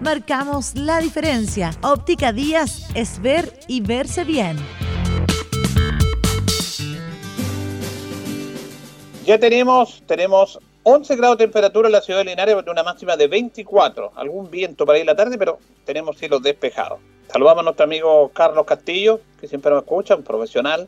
[0.00, 1.72] Marcamos la diferencia.
[1.82, 4.56] Óptica Díaz es ver y verse bien.
[9.26, 13.26] Ya tenemos, tenemos 11 grados de temperatura en la ciudad de Linares, una máxima de
[13.26, 14.12] 24.
[14.14, 17.00] Algún viento para ir la tarde, pero tenemos cielos despejados.
[17.32, 20.86] Saludamos a nuestro amigo Carlos Castillo, que siempre nos escucha, un profesional.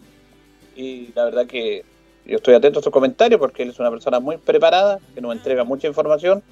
[0.77, 1.85] Y la verdad que
[2.27, 5.33] yo estoy atento a sus comentarios porque él es una persona muy preparada, que nos
[5.33, 6.45] entrega mucha información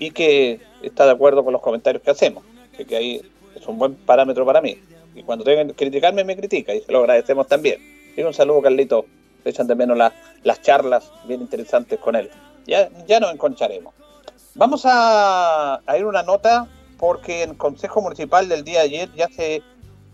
[0.00, 2.42] y que está de acuerdo con los comentarios que hacemos.
[2.88, 3.20] Que ahí
[3.54, 4.76] es un buen parámetro para mí.
[5.14, 7.78] Y cuando tengan que criticarme, me critica y se lo agradecemos también.
[8.16, 9.04] Y un saludo, Carlito.
[9.44, 9.96] Echan de menos
[10.42, 12.30] las charlas bien interesantes con él.
[12.66, 13.94] Ya, ya nos enconcharemos.
[14.54, 19.08] Vamos a, a ir una nota porque en el Consejo Municipal del día de ayer
[19.14, 19.62] ya se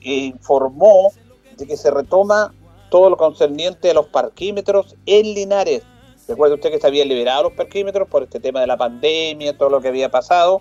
[0.00, 1.12] informó
[1.56, 2.54] de que se retoma
[2.90, 5.82] todo lo concerniente a los parquímetros en Linares.
[6.28, 9.70] Recuerde usted que se habían liberado los parquímetros por este tema de la pandemia, todo
[9.70, 10.60] lo que había pasado,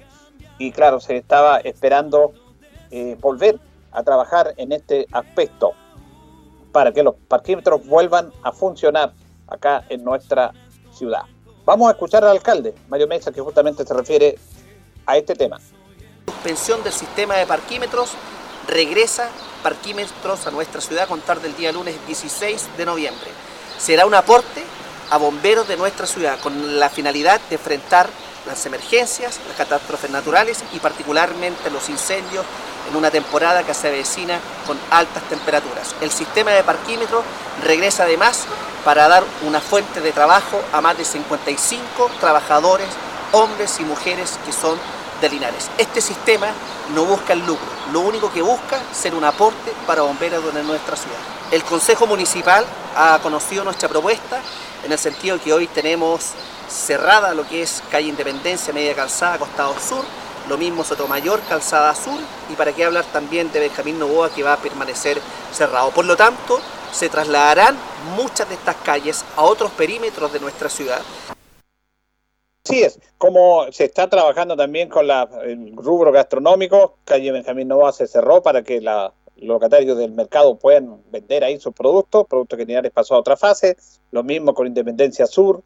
[0.60, 2.34] y claro, se estaba esperando
[2.92, 3.60] eh, volver
[3.92, 5.72] a trabajar en este aspecto
[6.72, 9.14] para que los parquímetros vuelvan a funcionar
[9.48, 10.54] acá en nuestra
[10.92, 11.24] ciudad.
[11.66, 14.38] Vamos a escuchar al alcalde, Mario Mesa, que justamente se refiere
[15.06, 15.60] a este tema.
[16.28, 18.12] Suspensión del sistema de parquímetros
[18.68, 19.30] regresa
[19.64, 23.30] parquímetros a nuestra ciudad a contar del día lunes 16 de noviembre.
[23.78, 24.64] Será un aporte
[25.10, 28.10] a bomberos de nuestra ciudad con la finalidad de enfrentar
[28.48, 32.46] las emergencias, las catástrofes naturales y particularmente los incendios
[32.90, 35.96] en una temporada que se avecina con altas temperaturas.
[36.02, 37.24] El sistema de parquímetro
[37.64, 38.46] regresa además
[38.84, 42.88] para dar una fuente de trabajo a más de 55 trabajadores,
[43.32, 44.78] hombres y mujeres que son
[45.22, 45.70] de Linares.
[45.78, 46.48] Este sistema
[46.94, 50.96] no busca el lucro, lo único que busca ser un aporte para bomberos de nuestra
[50.96, 51.18] ciudad.
[51.52, 54.42] El Consejo Municipal ha conocido nuestra propuesta
[54.84, 56.32] en el sentido que hoy tenemos
[56.68, 60.04] cerrada lo que es calle Independencia, media calzada, costado sur,
[60.48, 64.54] lo mismo Sotomayor, calzada sur, y para qué hablar también de Benjamín Novoa que va
[64.54, 65.92] a permanecer cerrado.
[65.92, 66.60] Por lo tanto,
[66.92, 67.78] se trasladarán
[68.16, 71.02] muchas de estas calles a otros perímetros de nuestra ciudad.
[72.66, 77.92] Así es, como se está trabajando también con la, el rubro gastronómico, calle Benjamín Novoa
[77.92, 82.58] se cerró para que la, los locatarios del mercado puedan vender ahí sus productos, productos
[82.58, 83.78] que Linares pasó a otra fase,
[84.10, 85.62] lo mismo con Independencia Sur,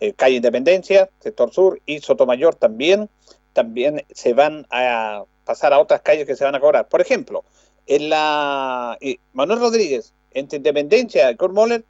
[0.00, 3.10] eh, calle Independencia, sector sur y Sotomayor también,
[3.52, 6.88] también se van a pasar a otras calles que se van a cobrar.
[6.88, 7.44] Por ejemplo,
[7.86, 11.84] en la eh, Manuel Rodríguez, entre Independencia y Cormoller,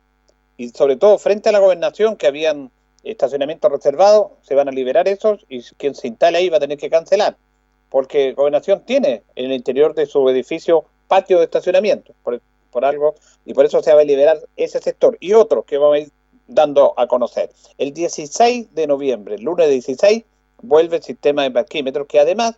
[0.57, 5.09] y sobre todo frente a la gobernación, que habían estacionamientos reservados, se van a liberar
[5.09, 7.37] esos y quien se instale ahí va a tener que cancelar,
[7.91, 13.15] porque gobernación tiene en el interior de su edificio patio de estacionamiento, por, por algo,
[13.45, 16.11] y por eso se va a liberar ese sector y otros que vamos a ir
[16.49, 17.51] dando a conocer.
[17.77, 20.25] El 16 de noviembre, el lunes 16,
[20.63, 22.57] vuelve el sistema de parquímetros que además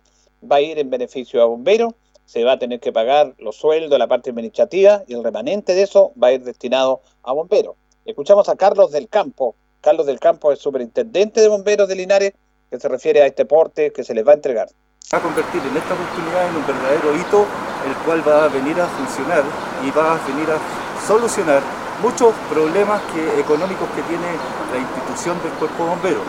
[0.49, 1.93] va a ir en beneficio a bomberos,
[2.25, 5.83] se va a tener que pagar los sueldos, la parte administrativa y el remanente de
[5.83, 7.75] eso va a ir destinado a bomberos.
[8.05, 9.55] Escuchamos a Carlos del Campo.
[9.81, 12.33] Carlos del Campo es superintendente de bomberos de Linares
[12.69, 14.69] que se refiere a este porte que se les va a entregar.
[15.13, 17.45] Va a convertir en esta oportunidad en un verdadero hito,
[17.85, 19.43] el cual va a venir a funcionar
[19.85, 21.61] y va a venir a solucionar
[22.01, 24.27] muchos problemas que, económicos que tiene
[24.71, 26.21] la institución del cuerpo bombero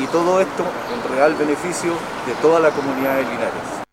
[0.00, 1.92] y todo esto en real beneficio
[2.26, 3.84] de toda la comunidad de Linares.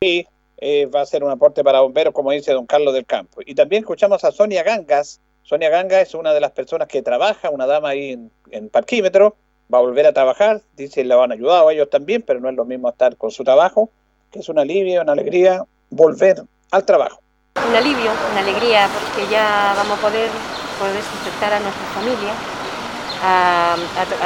[0.00, 3.40] Sí, eh, va a ser un aporte para bomberos, como dice don Carlos del Campo.
[3.44, 5.20] Y también escuchamos a Sonia Gangas.
[5.42, 9.36] Sonia Gangas es una de las personas que trabaja, una dama ahí en, en parquímetro,
[9.72, 12.56] va a volver a trabajar, dice, le han ayudado a ellos también, pero no es
[12.56, 13.90] lo mismo estar con su trabajo,
[14.30, 17.20] que es una alivio, una alegría, volver al trabajo.
[17.56, 20.30] un alivio, una alegría, porque ya vamos a poder,
[20.78, 22.32] poder sustentar a nuestra familia,
[23.22, 23.76] a,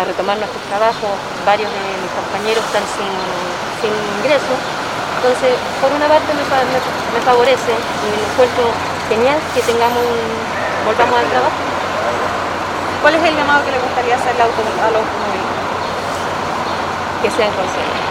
[0.06, 1.08] retomar nuestro trabajo.
[1.44, 3.10] Varios de mis compañeros están sin,
[3.80, 4.58] sin ingresos.
[5.16, 8.64] Entonces, por una parte me, me, favorece y me encuentro
[9.08, 11.60] genial que tengamos un, volvamos al trabajo.
[13.02, 15.64] ¿Cuál es el llamado que le gustaría hacer a los automovilistas?
[17.22, 18.04] Que sean conscientes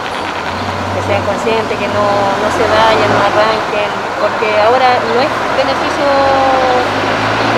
[0.94, 2.06] que sean conscientes, que no,
[2.54, 3.90] se vayan, no arranquen,
[4.22, 6.06] porque ahora no es beneficio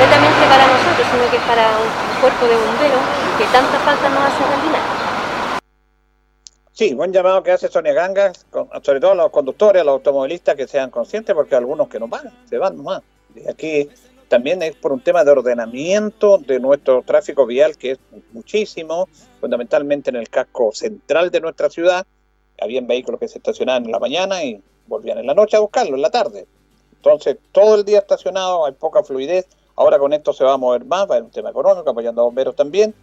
[0.00, 3.04] netamente para nosotros, sino que es para un cuerpo de bomberos
[3.36, 4.84] que tanta falta nos hace realidad.
[6.72, 8.46] Sí, buen llamado que hace Sonia Gangas,
[8.82, 12.08] sobre todo a los conductores, a los automovilistas que sean conscientes, porque algunos que no
[12.08, 13.02] van, se van nomás.
[13.34, 13.88] Y aquí
[14.28, 17.98] también es por un tema de ordenamiento de nuestro tráfico vial, que es
[18.32, 19.08] muchísimo,
[19.40, 22.06] fundamentalmente en el casco central de nuestra ciudad,
[22.60, 25.96] habían vehículos que se estacionaban en la mañana y volvían en la noche a buscarlo,
[25.96, 26.46] en la tarde.
[26.96, 29.46] Entonces, todo el día estacionado, hay poca fluidez.
[29.76, 32.22] Ahora con esto se va a mover más, va a haber un tema económico, apoyando
[32.22, 32.94] a bomberos también,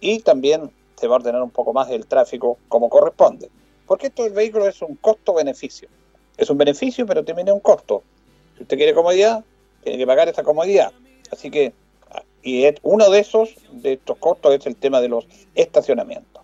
[0.00, 3.50] y también se va a ordenar un poco más el tráfico como corresponde.
[3.86, 5.88] Porque esto del vehículo es un costo-beneficio.
[6.36, 8.02] Es un beneficio, pero tiene un costo.
[8.56, 9.44] Si usted quiere comodidad,
[9.82, 10.92] tiene que pagar esa comodidad.
[11.30, 11.72] Así que,
[12.42, 16.42] y uno de esos, de estos costos, es el tema de los estacionamientos.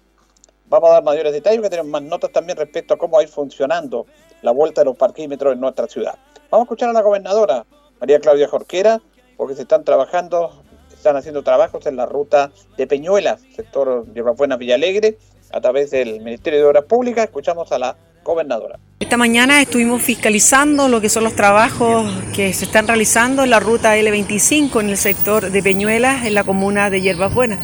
[0.66, 3.22] Vamos a dar mayores detalles porque tenemos más notas también respecto a cómo va a
[3.22, 4.07] ir funcionando
[4.42, 6.18] la vuelta de los parquímetros en nuestra ciudad.
[6.51, 7.66] Vamos a escuchar a la gobernadora,
[8.01, 9.01] María Claudia Jorquera,
[9.37, 14.57] porque se están trabajando, están haciendo trabajos en la ruta de Peñuelas, sector de Buena
[14.57, 15.18] Villalegre,
[15.53, 17.24] a través del Ministerio de Obras Públicas.
[17.24, 18.78] Escuchamos a la gobernadora.
[19.00, 23.61] Esta mañana estuvimos fiscalizando lo que son los trabajos que se están realizando en la
[23.61, 27.61] ruta L25 en el sector de Peñuelas, en la comuna de Hierbas Buenas.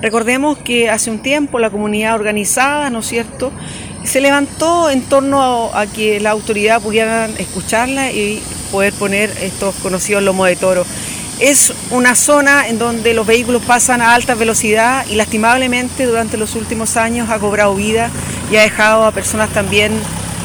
[0.00, 3.52] Recordemos que hace un tiempo la comunidad organizada, ¿no es cierto?,
[4.04, 8.40] se levantó en torno a, que la autoridad pudiera escucharla y
[8.70, 10.86] poder poner estos conocidos lomos de toro.
[11.40, 16.54] Es una zona en donde los vehículos pasan a alta velocidad y lastimablemente durante los
[16.54, 18.10] últimos años ha cobrado vida
[18.50, 19.92] y ha dejado a personas también,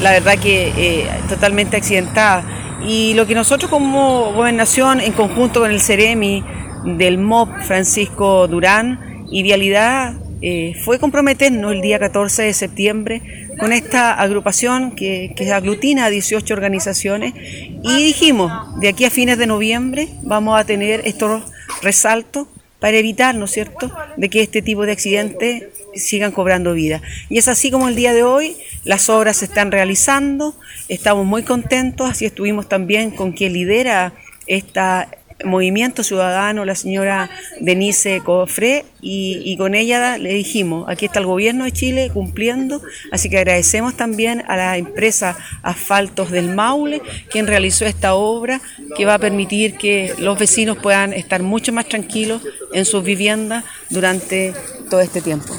[0.02, 2.44] la verdad que eh, totalmente accidentadas.
[2.86, 6.44] Y lo que nosotros como gobernación, en conjunto con el CEREMI
[6.84, 13.22] del MOP Francisco Durán y Vialidad, eh, fue comprometernos el día 14 de septiembre
[13.62, 19.38] con esta agrupación que, que, aglutina a 18 organizaciones y dijimos, de aquí a fines
[19.38, 21.44] de noviembre vamos a tener estos
[21.80, 22.48] resaltos
[22.80, 27.02] para evitar, ¿no es cierto?, de que este tipo de accidentes sigan cobrando vida.
[27.28, 30.56] Y es así como el día de hoy las obras se están realizando,
[30.88, 34.12] estamos muy contentos, así estuvimos también con quien lidera
[34.48, 35.06] esta
[35.44, 41.64] Movimiento Ciudadano, la señora Denise Cofré, y, con ella le dijimos, aquí está el gobierno
[41.64, 47.84] de Chile cumpliendo, así que agradecemos también a la empresa Asfaltos del Maule, quien realizó
[47.84, 48.60] esta obra
[48.96, 53.64] que va a permitir que los vecinos puedan estar mucho más tranquilos en sus viviendas
[53.90, 54.54] durante
[54.88, 55.52] todo este tiempo.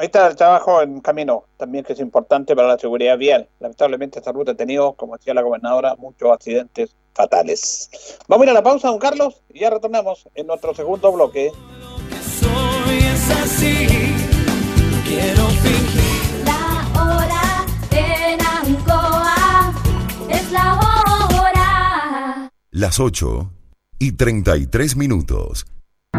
[0.00, 3.46] Ahí está el trabajo en camino, también que es importante para la seguridad vial.
[3.58, 7.90] Lamentablemente esta ruta ha tenido, como decía la gobernadora, muchos accidentes fatales.
[8.28, 11.52] Vamos a ir a la pausa, don Carlos, y ya retornamos en nuestro segundo bloque.
[16.44, 19.74] La hora en Ancoa
[20.28, 22.50] es la hora.
[22.70, 23.50] Las 8
[23.98, 25.66] y 33 minutos.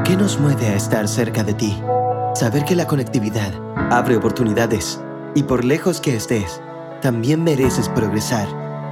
[0.06, 1.78] ¿Qué nos mueve a estar cerca de ti?
[2.36, 3.54] Saber que la conectividad
[3.92, 5.00] abre oportunidades
[5.36, 6.62] y por lejos que estés,
[7.02, 8.48] también mereces progresar.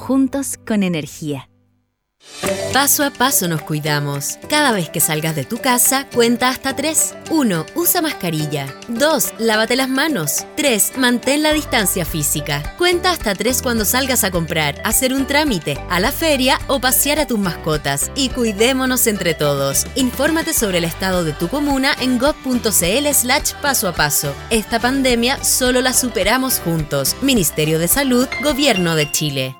[0.00, 1.50] Juntos con energía.
[2.72, 4.38] Paso a paso nos cuidamos.
[4.48, 7.16] Cada vez que salgas de tu casa, cuenta hasta 3.
[7.30, 7.66] 1.
[7.74, 8.74] Usa mascarilla.
[8.88, 9.34] 2.
[9.38, 10.46] Lávate las manos.
[10.56, 10.92] 3.
[10.96, 12.74] Mantén la distancia física.
[12.78, 17.20] Cuenta hasta 3 cuando salgas a comprar, hacer un trámite, a la feria o pasear
[17.20, 18.10] a tus mascotas.
[18.16, 19.86] Y cuidémonos entre todos.
[19.96, 24.34] Infórmate sobre el estado de tu comuna en gov.cl slash paso a paso.
[24.48, 27.16] Esta pandemia solo la superamos juntos.
[27.20, 29.59] Ministerio de Salud, Gobierno de Chile.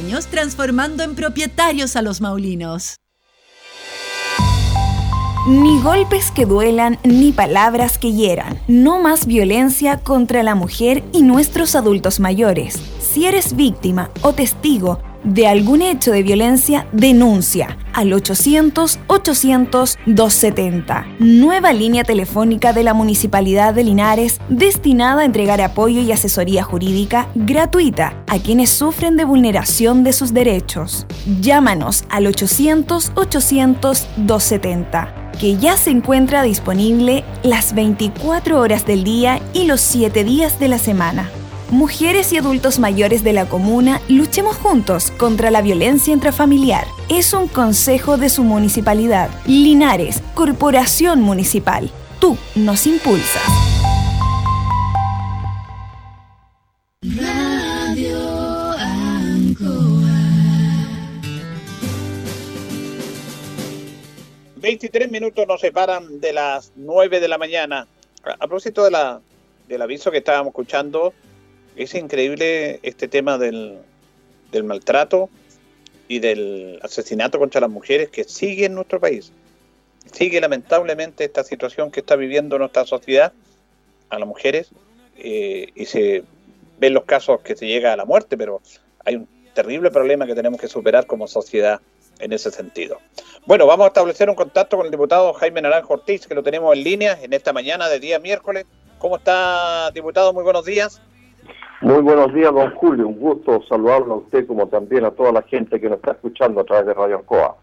[0.27, 2.97] transformando en propietarios a los maulinos.
[5.47, 8.59] Ni golpes que duelan, ni palabras que hieran.
[8.67, 12.79] No más violencia contra la mujer y nuestros adultos mayores.
[12.99, 21.05] Si eres víctima o testigo de algún hecho de violencia, denuncia al 800-800-270.
[21.19, 27.29] Nueva línea telefónica de la Municipalidad de Linares destinada a entregar apoyo y asesoría jurídica
[27.35, 31.05] gratuita a quienes sufren de vulneración de sus derechos.
[31.41, 39.81] Llámanos al 800-800-270 que ya se encuentra disponible las 24 horas del día y los
[39.81, 41.31] 7 días de la semana.
[41.71, 46.85] Mujeres y adultos mayores de la comuna, luchemos juntos contra la violencia intrafamiliar.
[47.07, 49.29] Es un consejo de su municipalidad.
[49.45, 51.89] Linares, Corporación Municipal.
[52.19, 53.41] Tú nos impulsas.
[57.03, 58.19] Radio
[58.77, 60.11] Ancoa.
[64.57, 67.87] 23 minutos nos separan de las 9 de la mañana.
[68.25, 69.21] A propósito de la,
[69.69, 71.13] del aviso que estábamos escuchando,
[71.75, 73.79] es increíble este tema del,
[74.63, 75.29] maltrato
[76.07, 79.31] y del asesinato contra las mujeres que sigue en nuestro país.
[80.11, 83.33] Sigue lamentablemente esta situación que está viviendo nuestra sociedad
[84.09, 84.71] a las mujeres
[85.17, 86.23] eh, y se
[86.79, 88.61] ven los casos que se llega a la muerte, pero
[89.05, 91.79] hay un terrible problema que tenemos que superar como sociedad
[92.19, 92.99] en ese sentido.
[93.45, 96.75] Bueno, vamos a establecer un contacto con el diputado Jaime Naranjo Ortiz, que lo tenemos
[96.75, 98.65] en línea en esta mañana de día miércoles.
[98.99, 100.33] ¿Cómo está, diputado?
[100.33, 101.01] Muy buenos días.
[101.81, 103.07] Muy buenos días, don Julio.
[103.07, 106.61] Un gusto saludarlo a usted como también a toda la gente que nos está escuchando
[106.61, 107.57] a través de Radio Ancoa.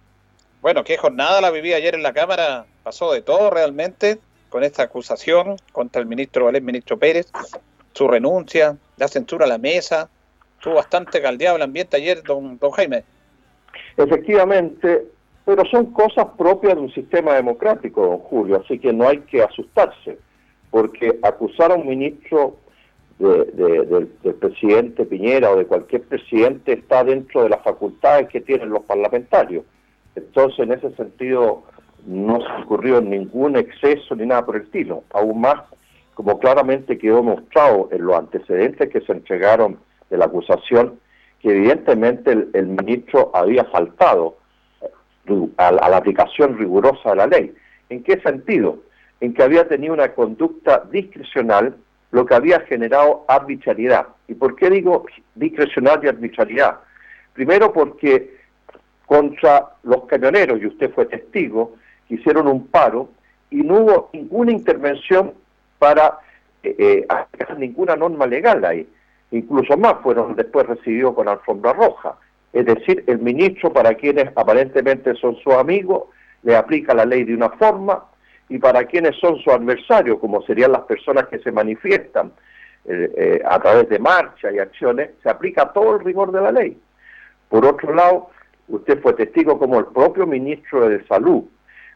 [0.60, 2.66] Bueno, qué jornada la viví ayer en la Cámara.
[2.82, 7.30] Pasó de todo realmente con esta acusación contra el ministro, el ministro Pérez,
[7.92, 10.08] su renuncia, la censura a la mesa.
[10.56, 13.04] Estuvo bastante caldeado el ambiente ayer, don, don Jaime.
[13.96, 15.06] Efectivamente,
[15.44, 19.44] pero son cosas propias de un sistema democrático, don Julio, así que no hay que
[19.44, 20.18] asustarse,
[20.72, 22.56] porque acusar a un ministro
[23.18, 24.06] del,
[24.38, 29.64] presidente Piñera o de cualquier presidente está dentro de las facultades que tienen los parlamentarios.
[30.14, 31.64] Entonces, en ese sentido,
[32.06, 35.02] no se ocurrió ningún exceso ni nada por el estilo.
[35.10, 35.62] Aún más,
[36.14, 39.78] como claramente quedó mostrado en los antecedentes que se entregaron
[40.10, 40.98] de la acusación,
[41.40, 44.36] que evidentemente el, ministro había faltado
[44.80, 47.54] eh, a la aplicación rigurosa de la ley.
[47.90, 48.78] ¿En qué sentido?
[49.20, 51.76] En que había tenido una conducta discrecional
[52.10, 54.06] lo que había generado arbitrariedad.
[54.28, 56.78] ¿Y por qué digo discrecional y arbitrariedad?
[57.34, 58.36] Primero porque
[59.06, 61.76] contra los camioneros, y usted fue testigo,
[62.08, 63.10] hicieron un paro
[63.50, 65.32] y no hubo ninguna intervención
[65.78, 66.18] para
[66.62, 68.86] eh, eh hacer ninguna norma legal ahí.
[69.30, 72.16] Incluso más fueron después recibidos con alfombra roja.
[72.52, 76.04] Es decir, el ministro, para quienes aparentemente son sus amigos,
[76.42, 78.04] le aplica la ley de una forma,
[78.48, 82.32] y para quienes son sus adversarios, como serían las personas que se manifiestan
[82.86, 86.52] eh, eh, a través de marcha y acciones, se aplica todo el rigor de la
[86.52, 86.78] ley.
[87.48, 88.30] Por otro lado,
[88.68, 91.44] usted fue testigo como el propio ministro de Salud,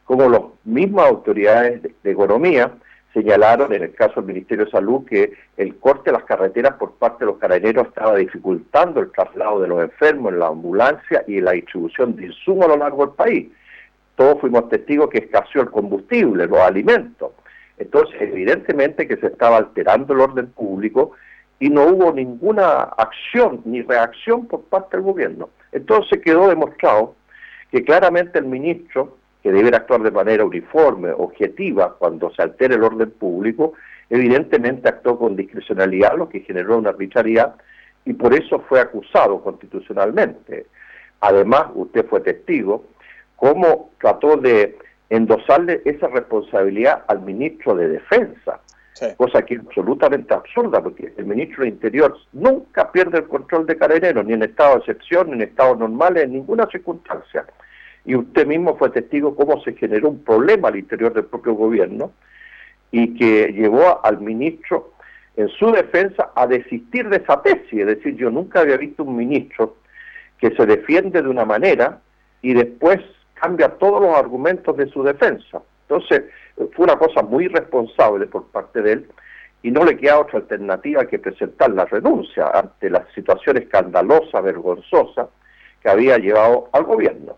[0.04, 2.72] como las mismas autoridades de, Economía
[3.14, 6.94] señalaron en el caso del Ministerio de Salud que el corte de las carreteras por
[6.94, 11.40] parte de los carabineros estaba dificultando el traslado de los enfermos en la ambulancia y
[11.40, 13.48] la distribución de insumos a lo largo del país
[14.16, 17.32] todos fuimos testigos que escaseó el combustible, los alimentos.
[17.78, 21.12] Entonces, evidentemente que se estaba alterando el orden público
[21.58, 25.48] y no hubo ninguna acción ni reacción por parte del gobierno.
[25.70, 27.14] Entonces quedó demostrado
[27.70, 32.84] que claramente el ministro que debiera actuar de manera uniforme, objetiva, cuando se altere el
[32.84, 33.72] orden público,
[34.08, 37.54] evidentemente actuó con discrecionalidad, lo que generó una arbitrariedad,
[38.04, 40.66] y por eso fue acusado constitucionalmente.
[41.20, 42.84] Además, usted fue testigo,
[43.42, 44.78] cómo trató de
[45.10, 48.60] endosarle esa responsabilidad al ministro de Defensa,
[49.16, 53.76] cosa que es absolutamente absurda, porque el ministro de Interior nunca pierde el control de
[53.76, 57.44] carabineros, ni en estado de excepción, ni en estados normales, en ninguna circunstancia.
[58.04, 62.12] Y usted mismo fue testigo cómo se generó un problema al interior del propio gobierno
[62.92, 64.92] y que llevó al ministro
[65.36, 67.72] en su defensa a desistir de esa tesis.
[67.72, 69.78] Es decir, yo nunca había visto un ministro
[70.38, 71.98] que se defiende de una manera
[72.40, 73.00] y después
[73.42, 75.60] cambia todos los argumentos de su defensa.
[75.88, 76.22] Entonces,
[76.56, 79.08] fue una cosa muy responsable por parte de él
[79.62, 85.28] y no le queda otra alternativa que presentar la renuncia ante la situación escandalosa, vergonzosa
[85.82, 87.36] que había llevado al gobierno.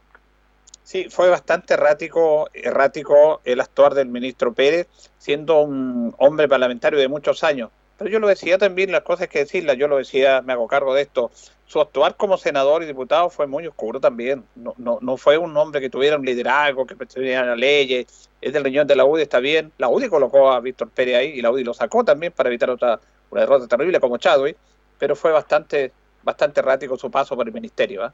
[0.83, 4.87] Sí, fue bastante errático, errático el actuar del ministro Pérez,
[5.17, 7.71] siendo un hombre parlamentario de muchos años.
[7.99, 10.95] Pero yo lo decía también, las cosas que decirlas, yo lo decía, me hago cargo
[10.95, 11.31] de esto.
[11.67, 14.45] Su actuar como senador y diputado fue muy oscuro también.
[14.57, 18.31] No, no, no fue un hombre que tuviera un liderazgo, que las leyes.
[18.41, 19.73] Es del riñón de la UDI, está bien.
[19.79, 22.69] La UDI colocó a Víctor Pérez ahí y la UDI lo sacó también para evitar
[22.69, 24.57] otra una derrota terrible como Chadwick.
[24.99, 25.93] Pero fue bastante,
[26.23, 28.07] bastante errático su paso por el ministerio.
[28.07, 28.11] ¿eh?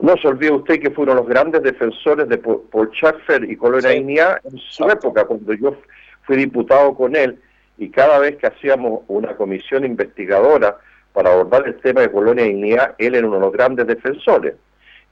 [0.00, 4.48] No se olvide usted que fueron los grandes defensores de Paul Schaeffer y Colonia sí.
[4.48, 5.76] en su época, cuando yo
[6.22, 7.38] fui diputado con él
[7.82, 10.78] y cada vez que hacíamos una comisión investigadora
[11.12, 14.54] para abordar el tema de Colonia Dignidad, él era uno de los grandes defensores.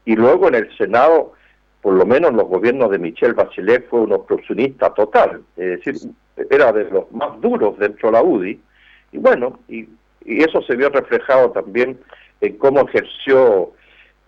[0.05, 1.33] Y luego en el Senado,
[1.83, 6.13] por lo menos en los gobiernos de Michel Bachelet, fue un obstruccionista total, es decir,
[6.49, 8.61] era de los más duros dentro de la UDI.
[9.11, 9.89] Y bueno, y,
[10.25, 11.99] y eso se vio reflejado también
[12.41, 13.73] en cómo ejerció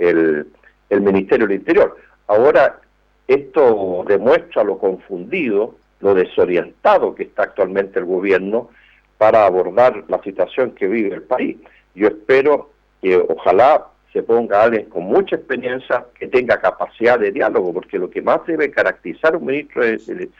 [0.01, 0.49] el,
[0.91, 1.97] el Ministerio del Interior.
[2.27, 2.81] Ahora,
[3.29, 8.69] esto demuestra lo confundido lo desorientado que está actualmente el gobierno
[9.17, 11.57] para abordar la situación que vive el país.
[11.95, 17.73] Yo espero que ojalá se ponga alguien con mucha experiencia que tenga capacidad de diálogo,
[17.73, 20.31] porque lo que más debe caracterizar un ministro del,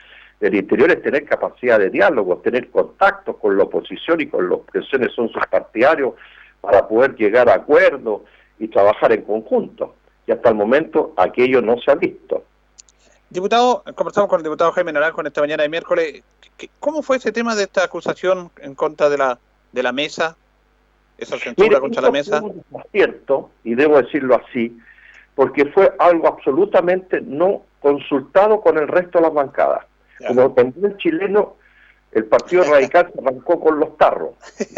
[0.41, 4.81] Interior es tener capacidad de diálogo, tener contactos con la oposición y con los que
[4.81, 6.15] son sus partidarios
[6.59, 8.23] para poder llegar a acuerdos
[8.59, 9.95] y trabajar en conjunto.
[10.27, 12.43] Y hasta el momento aquello no se ha visto.
[13.33, 16.21] Diputado, conversamos con el diputado Jaime Naranjo en esta mañana de miércoles.
[16.79, 19.39] ¿Cómo fue ese tema de esta acusación en contra de la
[19.71, 20.37] de la mesa?
[21.17, 22.43] Esa censura Mire, contra la mesa.
[22.45, 24.77] Es cierto, y debo decirlo así,
[25.33, 29.83] porque fue algo absolutamente no consultado con el resto de las bancadas.
[30.19, 30.27] Ya.
[30.27, 31.55] Como en el chileno,
[32.11, 34.35] el Partido Radical se arrancó con los tarros.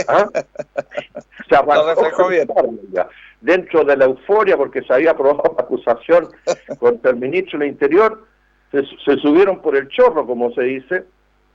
[0.08, 0.30] ¿ah?
[1.50, 3.10] Se arrancó con los tarros ya.
[3.42, 6.30] Dentro de la euforia, porque se había aprobado la acusación
[6.80, 8.26] contra el ministro del Interior,
[8.84, 11.06] se, se, subieron por el chorro, como se dice,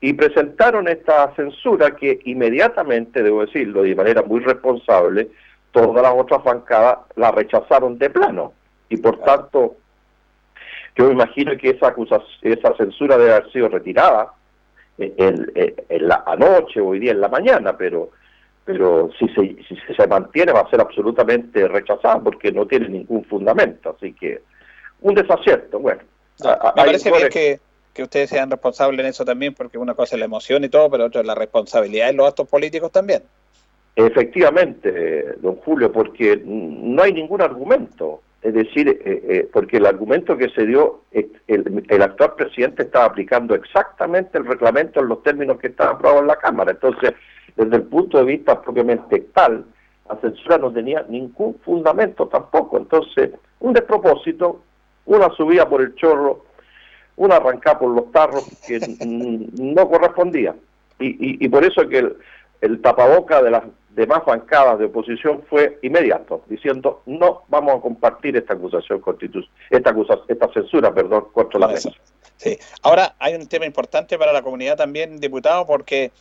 [0.01, 5.29] y presentaron esta censura que inmediatamente, debo decirlo, de manera muy responsable,
[5.73, 8.53] todas las otras bancadas la rechazaron de plano.
[8.89, 9.77] Y por tanto,
[10.97, 11.95] yo me imagino que esa,
[12.43, 14.33] esa censura debe haber sido retirada
[14.99, 18.11] en, en, en, la anoche, hoy día en la mañana, pero
[18.65, 23.25] pero si se, si se mantiene va a ser absolutamente rechazada porque no tiene ningún
[23.25, 23.97] fundamento.
[23.97, 24.43] Así que
[25.01, 26.03] un desacierto, bueno.
[26.45, 27.61] No, me parece bien que,
[27.93, 30.91] que ustedes sean responsables en eso también, porque una cosa es la emoción y todo,
[30.91, 33.23] pero otra es la responsabilidad en los actos políticos también.
[33.97, 38.23] Efectivamente, don Julio, porque no hay ningún argumento.
[38.43, 43.05] Es decir, eh, eh, porque el argumento que se dio, el, el, actual presidente estaba
[43.05, 46.71] aplicando exactamente el reglamento en los términos que estaba aprobado en la Cámara.
[46.71, 47.13] Entonces,
[47.55, 49.67] desde el punto de vista propiamente tal,
[50.09, 52.79] la censura no tenía ningún fundamento tampoco.
[52.79, 54.63] Entonces, un despropósito,
[55.11, 56.45] una subida por el chorro,
[57.17, 60.55] una arrancada por los tarros que no correspondía.
[61.01, 62.17] Y, y, y, por eso que el,
[62.61, 68.37] el tapaboca de las demás bancadas de oposición fue inmediato, diciendo no vamos a compartir
[68.37, 69.03] esta acusación
[69.71, 71.91] esta acusación, esta censura, perdón, contra la mesa.
[72.37, 72.57] Sí.
[72.83, 76.13] Ahora hay un tema importante para la comunidad también, diputado, porque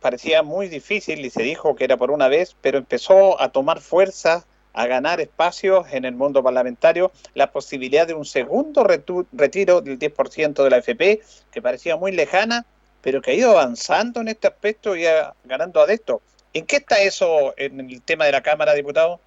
[0.00, 3.80] parecía muy difícil y se dijo que era por una vez, pero empezó a tomar
[3.80, 9.98] fuerza, a ganar espacios en el mundo parlamentario, la posibilidad de un segundo retiro del
[9.98, 11.20] 10% de la FP,
[11.50, 12.64] que parecía muy lejana,
[13.02, 15.04] pero que ha ido avanzando en este aspecto y
[15.44, 16.20] ganando adeptos.
[16.54, 19.20] ¿En qué está eso en el tema de la Cámara, diputado?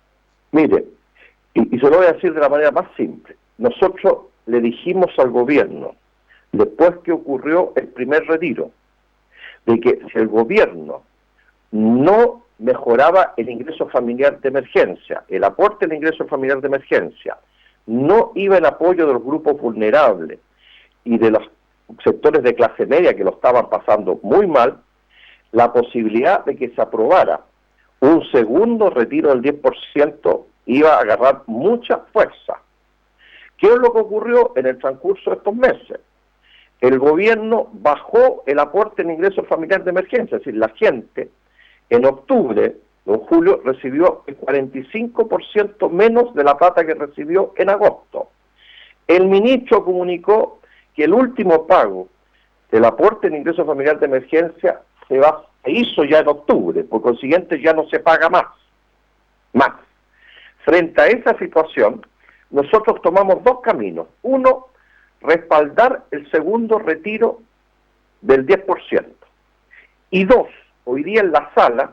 [0.51, 0.85] Mire,
[1.53, 3.35] y, y se lo voy a decir de la manera más simple.
[3.57, 5.95] Nosotros le dijimos al gobierno,
[6.51, 8.71] después que ocurrió el primer retiro,
[9.65, 11.03] de que si el gobierno
[11.71, 17.37] no mejoraba el ingreso familiar de emergencia, el aporte del ingreso familiar de emergencia,
[17.85, 20.39] no iba en apoyo de los grupos vulnerables
[21.03, 21.43] y de los
[22.03, 24.81] sectores de clase media que lo estaban pasando muy mal,
[25.51, 27.41] la posibilidad de que se aprobara
[27.99, 32.61] un segundo retiro del 10% iba a agarrar mucha fuerza.
[33.57, 35.99] ¿Qué es lo que ocurrió en el transcurso de estos meses?
[36.81, 41.29] El gobierno bajó el aporte en ingresos familiares de emergencia, es decir, la gente
[41.89, 42.75] en octubre,
[43.05, 48.29] don Julio, recibió el 45% menos de la plata que recibió en agosto.
[49.07, 50.59] El ministro comunicó
[50.95, 52.07] que el último pago
[52.71, 57.01] del aporte en ingreso familiar de emergencia se, va, se hizo ya en octubre, por
[57.01, 58.45] consiguiente ya no se paga más.
[59.53, 59.71] Más.
[60.63, 62.05] Frente a esa situación,
[62.49, 64.07] nosotros tomamos dos caminos.
[64.23, 64.67] Uno,
[65.21, 67.41] respaldar el segundo retiro
[68.21, 69.05] del 10%.
[70.09, 70.47] Y dos,
[70.85, 71.91] hoy día en la sala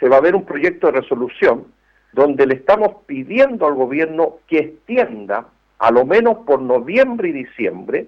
[0.00, 1.66] se va a ver un proyecto de resolución
[2.12, 5.46] donde le estamos pidiendo al gobierno que extienda,
[5.78, 8.06] a lo menos por noviembre y diciembre,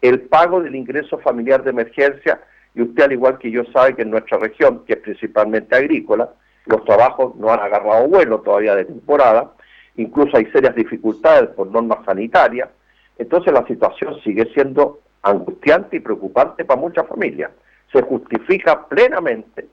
[0.00, 2.40] el pago del ingreso familiar de emergencia,
[2.74, 6.30] y usted al igual que yo sabe que en nuestra región, que es principalmente agrícola,
[6.66, 9.52] los trabajos no han agarrado vuelo todavía de temporada,
[9.96, 12.68] incluso hay serias dificultades por normas sanitarias,
[13.16, 17.50] entonces la situación sigue siendo angustiante y preocupante para muchas familias.
[17.92, 19.66] Se justifica plenamente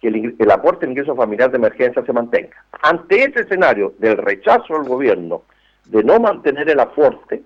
[0.00, 2.64] que el, aporte en ingreso familiar de emergencia se mantenga.
[2.82, 5.42] Ante ese escenario del rechazo del gobierno
[5.86, 7.42] de no mantener el aporte,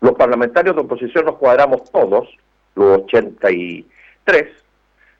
[0.00, 2.28] los parlamentarios de oposición nos cuadramos todos,
[2.74, 3.84] los 83,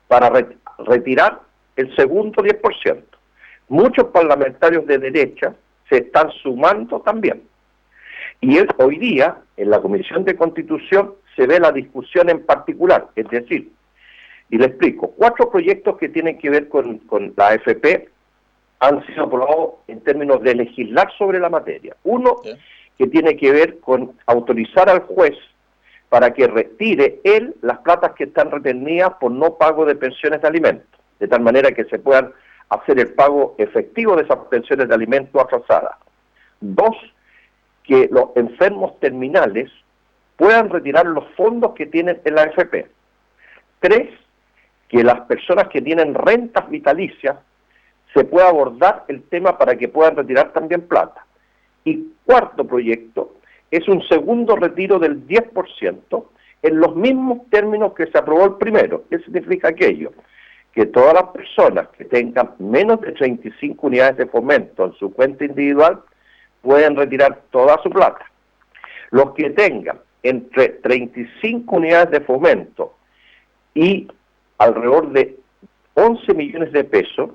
[0.09, 0.33] para
[0.79, 1.41] retirar
[1.77, 3.03] el segundo 10%.
[3.69, 5.55] Muchos parlamentarios de derecha
[5.89, 7.43] se están sumando también.
[8.41, 13.29] Y hoy día, en la Comisión de Constitución, se ve la discusión en particular, es
[13.29, 13.71] decir,
[14.51, 18.09] y le explico, cuatro proyectos que tienen que ver con, con la AFP
[18.81, 21.95] han sido aprobados en términos de legislar sobre la materia.
[22.03, 25.37] Uno, que tiene que ver con autorizar al juez
[26.09, 30.49] para que retire él las platas que están retenidas por no pago de pensiones de
[30.49, 32.33] alimentos, de tal manera que se puedan
[32.71, 35.97] hacer el pago efectivo de esas pensiones de alimentos atrasadas.
[36.61, 36.97] Dos,
[37.85, 39.71] que los enfermos terminales
[40.39, 42.87] puedan retirar los fondos que tienen en la AFP.
[43.81, 44.09] Tres,
[44.89, 47.37] que las personas que tienen rentas vitalicias
[48.15, 51.27] se pueda abordar el tema para que puedan retirar también plata.
[51.85, 53.35] Y cuarto proyecto
[53.71, 56.25] es un segundo retiro del 10%
[56.63, 59.05] en los mismos términos que se aprobó el primero.
[59.11, 60.13] ¿Qué significa aquello?
[60.73, 65.45] Que todas las personas que tengan menos de 35 unidades de fomento en su cuenta
[65.45, 66.01] individual
[66.63, 68.25] pueden retirar toda su plata.
[69.11, 72.95] Los que tengan entre 35 unidades de fomento
[73.75, 74.09] y
[74.59, 75.37] alrededor de
[75.95, 77.31] 11 millones de pesos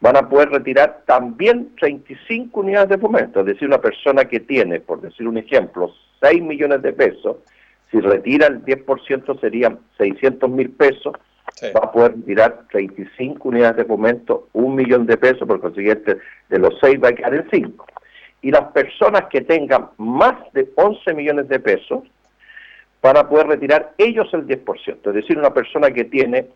[0.00, 3.40] van a poder retirar también 35 unidades de fomento.
[3.40, 7.36] Es decir, una persona que tiene, por decir un ejemplo, 6 millones de pesos,
[7.90, 11.14] si retira el 10% serían 600 mil pesos,
[11.76, 16.58] va a poder retirar 35 unidades de fomento, un millón de pesos, por consiguiente, de
[16.58, 17.86] los 6 va a quedar en 5.
[18.42, 22.04] Y las personas que tengan más de 11 millones de pesos,
[23.02, 25.08] van a poder retirar ellos el 10%.
[25.08, 26.46] Es decir, una persona que tiene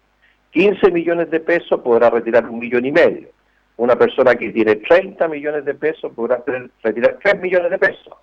[0.51, 3.29] 15 millones de pesos podrá retirar un millón y medio.
[3.77, 6.43] Una persona que tiene 30 millones de pesos podrá
[6.83, 8.15] retirar 3 millones de pesos,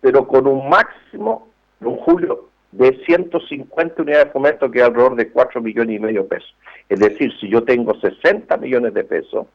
[0.00, 1.48] pero con un máximo,
[1.80, 6.24] un julio, de 150 unidades de fomento, que es alrededor de 4 millones y medio
[6.24, 6.54] de pesos.
[6.90, 9.46] Es decir, si yo tengo 60 millones de pesos,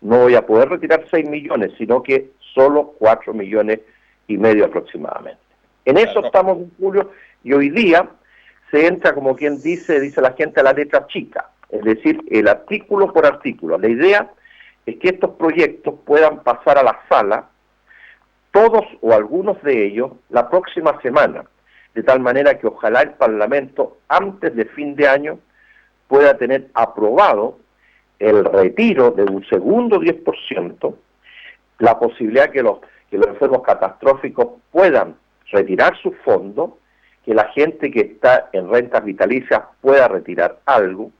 [0.00, 3.80] no voy a poder retirar 6 millones, sino que solo 4 millones
[4.26, 5.40] y medio aproximadamente.
[5.84, 7.10] En eso estamos en julio
[7.42, 8.08] y hoy día
[8.70, 12.46] se entra, como quien dice, dice la gente, a la letra chica es decir, el
[12.46, 13.78] artículo por artículo.
[13.78, 14.30] La idea
[14.86, 17.48] es que estos proyectos puedan pasar a la sala,
[18.52, 21.44] todos o algunos de ellos, la próxima semana,
[21.94, 25.38] de tal manera que ojalá el Parlamento, antes de fin de año,
[26.08, 27.58] pueda tener aprobado
[28.18, 30.94] el retiro de un segundo 10%,
[31.82, 32.78] la posibilidad que los,
[33.10, 35.16] que los enfermos catastróficos puedan
[35.50, 36.74] retirar sus fondos,
[37.24, 41.10] que la gente que está en rentas vitalicias pueda retirar algo,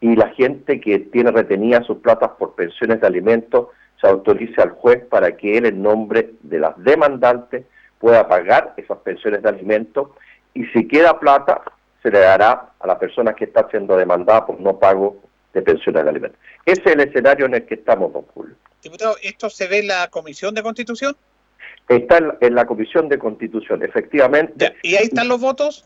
[0.00, 3.68] y la gente que tiene retenidas sus platas por pensiones de alimentos
[4.00, 7.66] se autorice al juez para que él en nombre de las demandantes
[7.98, 10.08] pueda pagar esas pensiones de alimentos
[10.54, 11.60] y si queda plata
[12.02, 15.18] se le dará a la persona que está siendo demandada por no pago
[15.52, 16.40] de pensiones de alimentos.
[16.64, 18.54] Ese es el escenario en el que estamos, don Julio.
[18.82, 21.16] Diputado, ¿esto se ve en la Comisión de Constitución?
[21.88, 24.76] Está en, la Comisión de Constitución, efectivamente.
[24.82, 25.84] ¿Y ahí están los votos?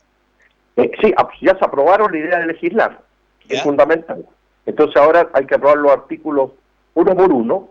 [0.77, 3.01] Eh, sí, ya se aprobaron la idea de legislar
[3.49, 4.25] es fundamental.
[4.67, 6.53] Entonces ahora hay que aprobar los artículos
[6.95, 7.71] uno por uno.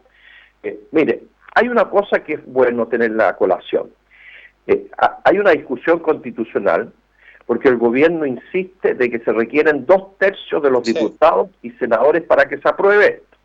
[0.63, 1.24] Eh, mire,
[1.55, 3.91] hay una cosa que es bueno tener la colación.
[4.67, 4.88] eh,
[5.24, 6.93] hay una discusión constitucional
[7.45, 12.24] porque el gobierno insiste de que se requieren dos tercios de los diputados y senadores
[12.24, 13.38] para que se apruebe esto.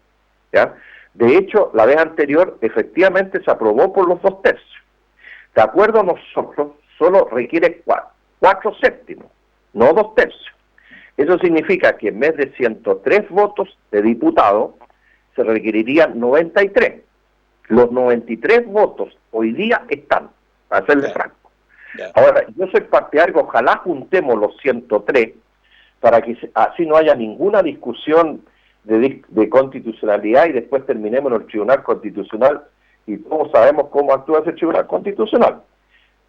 [0.52, 0.74] ¿ya?
[1.16, 4.70] De hecho, la vez anterior efectivamente se aprobó por los dos tercios.
[5.54, 7.82] De acuerdo a nosotros, solo requiere
[8.38, 9.26] cuatro, séptimos,
[9.72, 10.54] no dos tercios.
[11.16, 14.72] Eso significa que en vez de 103 votos de diputados,
[15.34, 17.00] se requerirían 93.
[17.68, 20.28] Los 93 votos hoy día están,
[20.68, 21.50] para serle franco.
[22.14, 25.32] Ahora, yo soy partidario, ojalá juntemos los 103
[26.00, 28.42] para que así no haya ninguna discusión
[28.86, 32.64] de, de, constitucionalidad y después terminemos en el Tribunal Constitucional
[33.06, 35.62] y todos sabemos cómo actúa ese Tribunal Constitucional.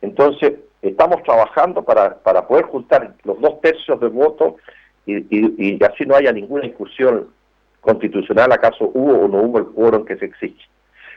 [0.01, 4.55] Entonces, estamos trabajando para, para poder juntar los dos tercios de votos
[5.05, 7.29] y, y, así no haya ninguna discusión
[7.79, 10.67] constitucional, acaso hubo o no hubo el quórum que se exige.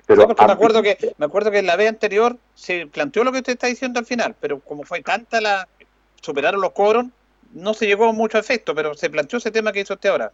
[0.06, 3.38] Pero me acuerdo que me acuerdo que en la vez anterior se planteó lo que
[3.38, 5.68] usted está diciendo al final, pero como fue tanta la
[6.20, 7.10] superaron los quórum,
[7.52, 10.32] no se llegó a mucho efecto, pero se planteó ese tema que hizo usted ahora.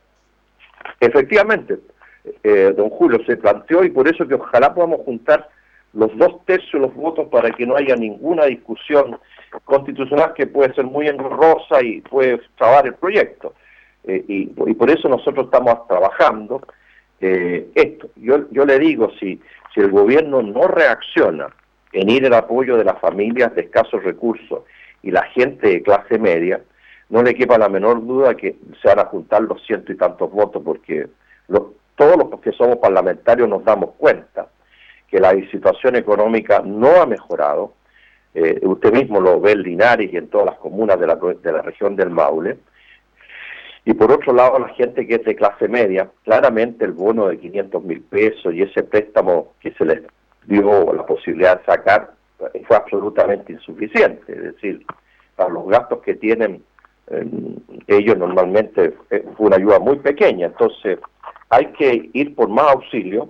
[1.01, 1.78] Efectivamente,
[2.43, 5.49] eh, don Julio, se planteó y por eso que ojalá podamos juntar
[5.93, 9.18] los dos tercios de los votos para que no haya ninguna discusión
[9.64, 13.55] constitucional que puede ser muy engorrosa y puede trabar el proyecto.
[14.05, 16.61] Eh, y, por eso nosotros estamos trabajando
[17.20, 18.11] eh, esto.
[18.16, 19.41] Yo, yo le digo, si,
[19.74, 21.49] si el gobierno no reacciona
[21.93, 24.62] en ir el apoyo de las familias de escasos recursos
[25.03, 26.61] y la gente de clase media,
[27.09, 30.30] no le quepa la menor duda que se van a juntar los ciento y tantos
[30.30, 31.09] votos, porque
[31.94, 34.48] todos los que somos parlamentarios nos damos cuenta
[35.09, 37.72] que la situación económica no ha mejorado.
[38.34, 41.52] Eh, usted mismo lo ve en Linares y en todas las comunas de la, de
[41.52, 42.59] la región del Maule.
[43.84, 47.38] Y por otro lado, la gente que es de clase media, claramente el bono de
[47.38, 50.02] 500 mil pesos y ese préstamo que se les
[50.44, 52.11] dio la posibilidad de sacar
[52.66, 54.32] fue absolutamente insuficiente.
[54.32, 54.84] Es decir,
[55.36, 56.64] para los gastos que tienen
[57.86, 60.98] ellos normalmente eh, fue una ayuda muy pequeña, entonces
[61.48, 63.28] hay que ir por más auxilio.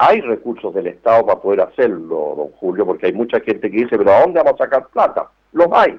[0.00, 3.98] Hay recursos del Estado para poder hacerlo, don Julio, porque hay mucha gente que dice,
[3.98, 5.28] pero ¿a dónde vamos a sacar plata?
[5.52, 5.98] Los hay,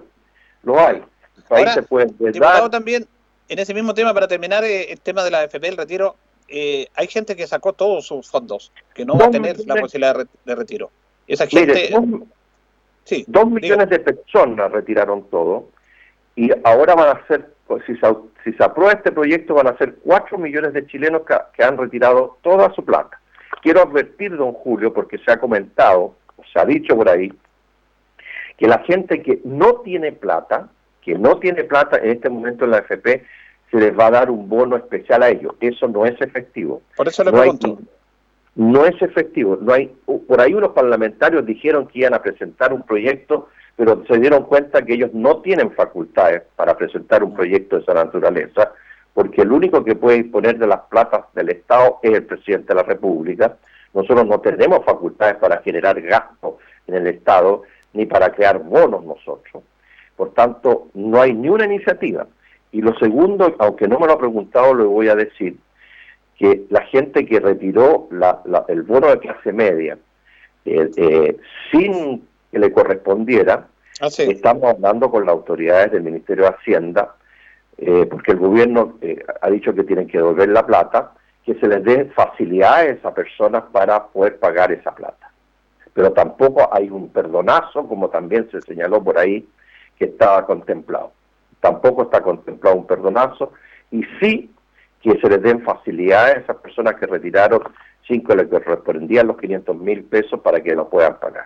[0.63, 1.03] los hay.
[1.49, 3.05] Ahora, diputado, también,
[3.49, 6.15] en ese mismo tema, para terminar eh, el tema de la FP, el retiro,
[6.47, 10.25] eh, hay gente que sacó todos sus fondos, que no va a tener la posibilidad
[10.45, 10.91] de, retiro.
[11.27, 11.89] Esa gente...
[11.91, 12.03] dos,
[13.03, 15.67] sí, dos millones de personas retiraron todo
[16.39, 18.07] y ahora van a ser, pues, si, se,
[18.45, 21.23] si se aprueba este proyecto, van a ser 4 millones de chilenos
[21.53, 23.19] que, han retirado toda su plata.
[23.61, 26.15] Quiero advertir, don Julio, porque se ha comentado,
[26.53, 27.33] se ha dicho por ahí,
[28.57, 30.69] que la gente que no tiene plata,
[31.01, 33.25] que no tiene plata en este momento en la FP,
[33.69, 35.55] se les va a dar un bono especial a ellos.
[35.59, 36.81] Eso no es efectivo.
[36.95, 37.79] Por eso le pregunto.
[38.55, 39.57] no es efectivo.
[39.59, 43.49] No hay, por ahí unos parlamentarios dijeron que iban a presentar un proyecto
[43.79, 47.93] pero se dieron cuenta que ellos no tienen facultades para presentar un proyecto de esa
[47.93, 48.73] naturaleza,
[49.13, 52.75] porque el único que puede disponer de las platas del Estado es el presidente de
[52.75, 53.55] la República.
[53.93, 56.55] Nosotros no tenemos facultades para generar gastos
[56.87, 57.61] en el Estado,
[57.93, 59.63] ni para crear bonos nosotros.
[60.17, 62.27] Por tanto, no hay ni una iniciativa.
[62.73, 65.55] Y lo segundo, aunque no me lo ha preguntado, lo voy a decir,
[66.37, 68.09] que la gente que retiró
[68.67, 69.97] el bono de clase media
[70.65, 71.37] eh, eh,
[71.71, 73.67] sin que le correspondiera.
[74.01, 77.15] Ah, Estamos hablando con las autoridades del Ministerio de Hacienda,
[77.77, 81.11] eh, porque el gobierno eh, ha dicho que tienen que devolver la plata,
[81.45, 85.31] que se les dé facilidades a esas personas para poder pagar esa plata.
[85.93, 89.47] Pero tampoco hay un perdonazo, como también se señaló por ahí,
[89.97, 91.11] que estaba contemplado.
[91.59, 93.51] Tampoco está contemplado un perdonazo,
[93.91, 94.51] y sí
[95.01, 97.61] que se les den facilidades a esas personas que retiraron
[98.09, 101.45] cinco le correspondían los 500 mil pesos para que lo puedan pagar.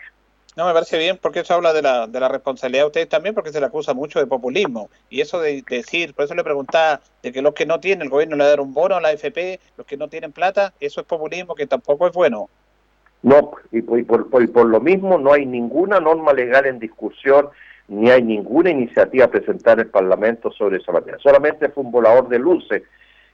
[0.56, 3.34] No, me parece bien porque eso habla de la, de la responsabilidad de ustedes también
[3.34, 4.90] porque se le acusa mucho de populismo.
[5.10, 8.10] Y eso de, decir, por eso le preguntaba de que los que no tienen, el
[8.10, 11.08] gobierno le da un bono a la AFP, los que no tienen plata, eso es
[11.08, 12.50] populismo que tampoco es bueno.
[13.24, 17.50] No, y por, por, lo mismo no hay ninguna norma legal en discusión,
[17.88, 21.20] ni hay ninguna iniciativa presentada en el Parlamento sobre esa materia.
[21.20, 22.84] Solamente fue un volador de luces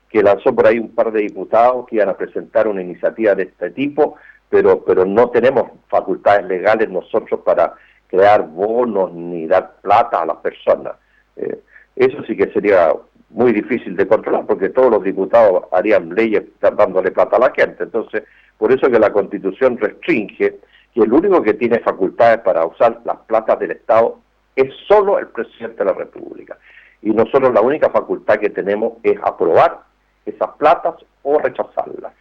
[0.09, 3.43] que lanzó por ahí un par de diputados que iban a presentar una iniciativa de
[3.43, 4.15] este tipo,
[4.49, 7.73] pero, pero no tenemos facultades legales nosotros para
[8.07, 10.95] crear bonos ni dar plata a las personas.
[11.35, 11.59] Eh,
[11.95, 12.93] eso sí que sería
[13.29, 17.83] muy difícil de controlar porque todos los diputados harían leyes dándole plata a la gente.
[17.83, 18.23] Entonces,
[18.57, 20.59] por eso que la Constitución restringe
[20.93, 24.19] que el único que tiene facultades para usar las platas del Estado
[24.55, 26.57] es solo el presidente de la República.
[27.01, 29.79] Y nosotros la única facultad que tenemos es aprobar
[30.25, 32.13] esas platas o rechazarlas.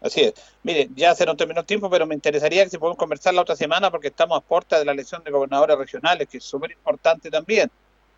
[0.00, 0.34] Así es.
[0.62, 3.42] Mire, ya se nos terminó el tiempo, pero me interesaría que si podemos conversar la
[3.42, 6.70] otra semana porque estamos a puerta de la elección de gobernadores regionales, que es súper
[6.70, 7.70] importante también.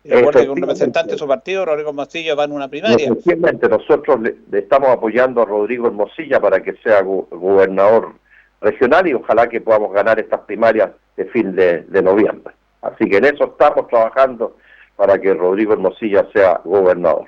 [0.05, 3.05] Recuerde que un representante de su partido, Rodrigo Hermosilla, va en una primaria.
[3.05, 8.13] Efectivamente, nosotros le, estamos apoyando a Rodrigo Hermosilla para que sea gobernador
[8.59, 12.53] regional y ojalá que podamos ganar estas primarias de fin de, noviembre.
[12.81, 14.57] Así que en eso estamos trabajando
[14.97, 17.27] para que Rodrigo Hermosilla sea gobernador.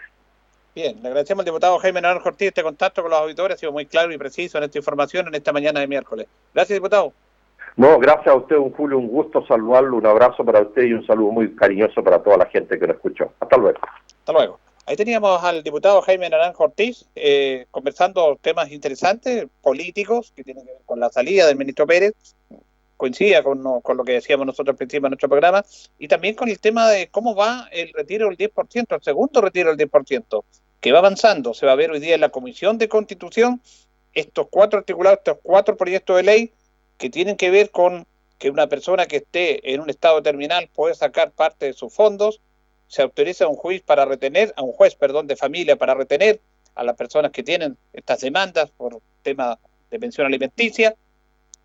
[0.75, 3.71] Bien, le agradecemos al diputado Jaime Naranjo Ortiz este contacto con los auditores, ha sido
[3.71, 6.27] muy claro y preciso en esta información en esta mañana de miércoles.
[6.53, 7.13] Gracias, diputado.
[7.77, 11.07] No, gracias a usted, un Julio, un gusto saludarlo, un abrazo para usted y un
[11.07, 13.31] saludo muy cariñoso para toda la gente que lo escuchó.
[13.39, 13.79] Hasta luego.
[14.19, 14.59] Hasta luego.
[14.85, 20.73] Ahí teníamos al diputado Jaime Naranjo Ortiz eh, conversando temas interesantes, políticos, que tienen que
[20.73, 22.13] ver con la salida del ministro Pérez,
[22.97, 25.63] coincidía con, con, lo que decíamos nosotros al principio de nuestro programa,
[25.97, 29.73] y también con el tema de cómo va el retiro del 10%, el segundo retiro
[29.73, 30.43] del 10%,
[30.85, 31.55] que va avanzando.
[31.55, 33.59] Se va a ver hoy día en la Comisión de Constitución
[34.13, 36.53] estos cuatro articulados, estos cuatro proyectos de ley
[36.99, 38.05] que tienen que ver con
[38.37, 42.39] que una persona que esté en un estado terminal puede sacar parte de sus fondos,
[42.87, 46.39] se autoriza a un juez para retener, a un juez, perdón, de familia para retener
[46.75, 49.57] a las personas que tienen estas demandas por tema
[49.89, 50.95] de pensión alimenticia,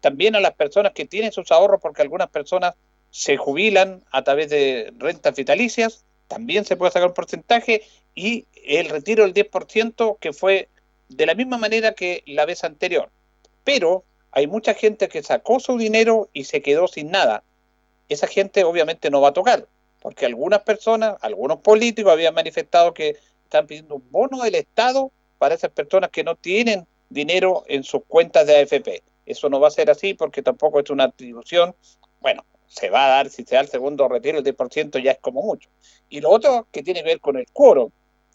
[0.00, 2.74] también a las personas que tienen sus ahorros porque algunas personas
[3.10, 7.82] se jubilan a través de rentas vitalicias, también se puede sacar un porcentaje
[8.20, 10.68] y el retiro del 10% que fue
[11.08, 13.10] de la misma manera que la vez anterior.
[13.64, 17.42] Pero hay mucha gente que sacó su dinero y se quedó sin nada.
[18.10, 19.66] Esa gente obviamente no va a tocar,
[20.00, 25.54] porque algunas personas, algunos políticos habían manifestado que están pidiendo un bono del Estado para
[25.54, 29.02] esas personas que no tienen dinero en sus cuentas de AFP.
[29.24, 31.74] Eso no va a ser así porque tampoco es una atribución.
[32.20, 35.18] Bueno, se va a dar, si se da el segundo retiro, el 10% ya es
[35.20, 35.70] como mucho.
[36.10, 37.90] Y lo otro que tiene que ver con el quórum,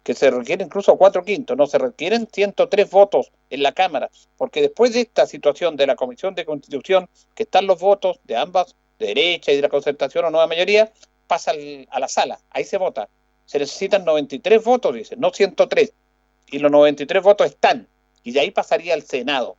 [0.06, 4.62] que se requiere incluso cuatro quintos, no se requieren 103 votos en la Cámara, porque
[4.62, 8.76] después de esta situación de la Comisión de Constitución, que están los votos de ambas,
[9.00, 10.94] de derecha y de la concertación o nueva mayoría,
[11.26, 11.54] pasa
[11.90, 13.10] a la sala, ahí se vota.
[13.48, 15.92] Se necesitan 93 votos, dice, no 103.
[16.52, 17.88] Y los 93 votos están,
[18.24, 19.58] y de ahí pasaría al Senado.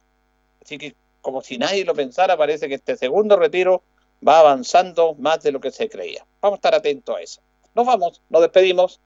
[0.63, 3.83] Así que como si nadie lo pensara, parece que este segundo retiro
[4.27, 6.25] va avanzando más de lo que se creía.
[6.41, 7.41] Vamos a estar atentos a eso.
[7.75, 9.01] Nos vamos, nos despedimos.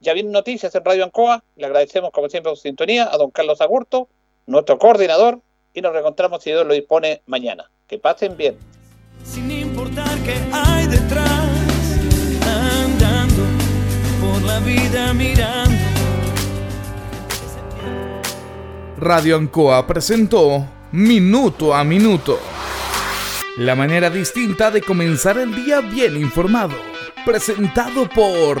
[0.00, 1.42] Ya vienen noticias en Radio Ancoa.
[1.56, 4.08] Le agradecemos, como siempre, su sintonía a don Carlos Agurto,
[4.46, 5.40] nuestro coordinador,
[5.72, 7.70] y nos reencontramos si Dios lo dispone mañana.
[7.86, 8.56] Que pasen bien.
[9.24, 11.48] Sin importar qué hay detrás,
[12.42, 13.42] andando
[14.20, 15.74] por la vida mirando.
[18.98, 22.38] Radio Ancoa presentó minuto a minuto.
[23.56, 26.74] La manera distinta de comenzar el día bien informado.
[27.24, 28.60] Presentado por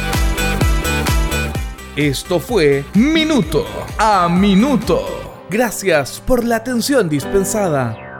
[1.95, 3.65] Esto fue Minuto
[3.97, 5.43] a Minuto.
[5.49, 8.10] Gracias por la atención dispensada.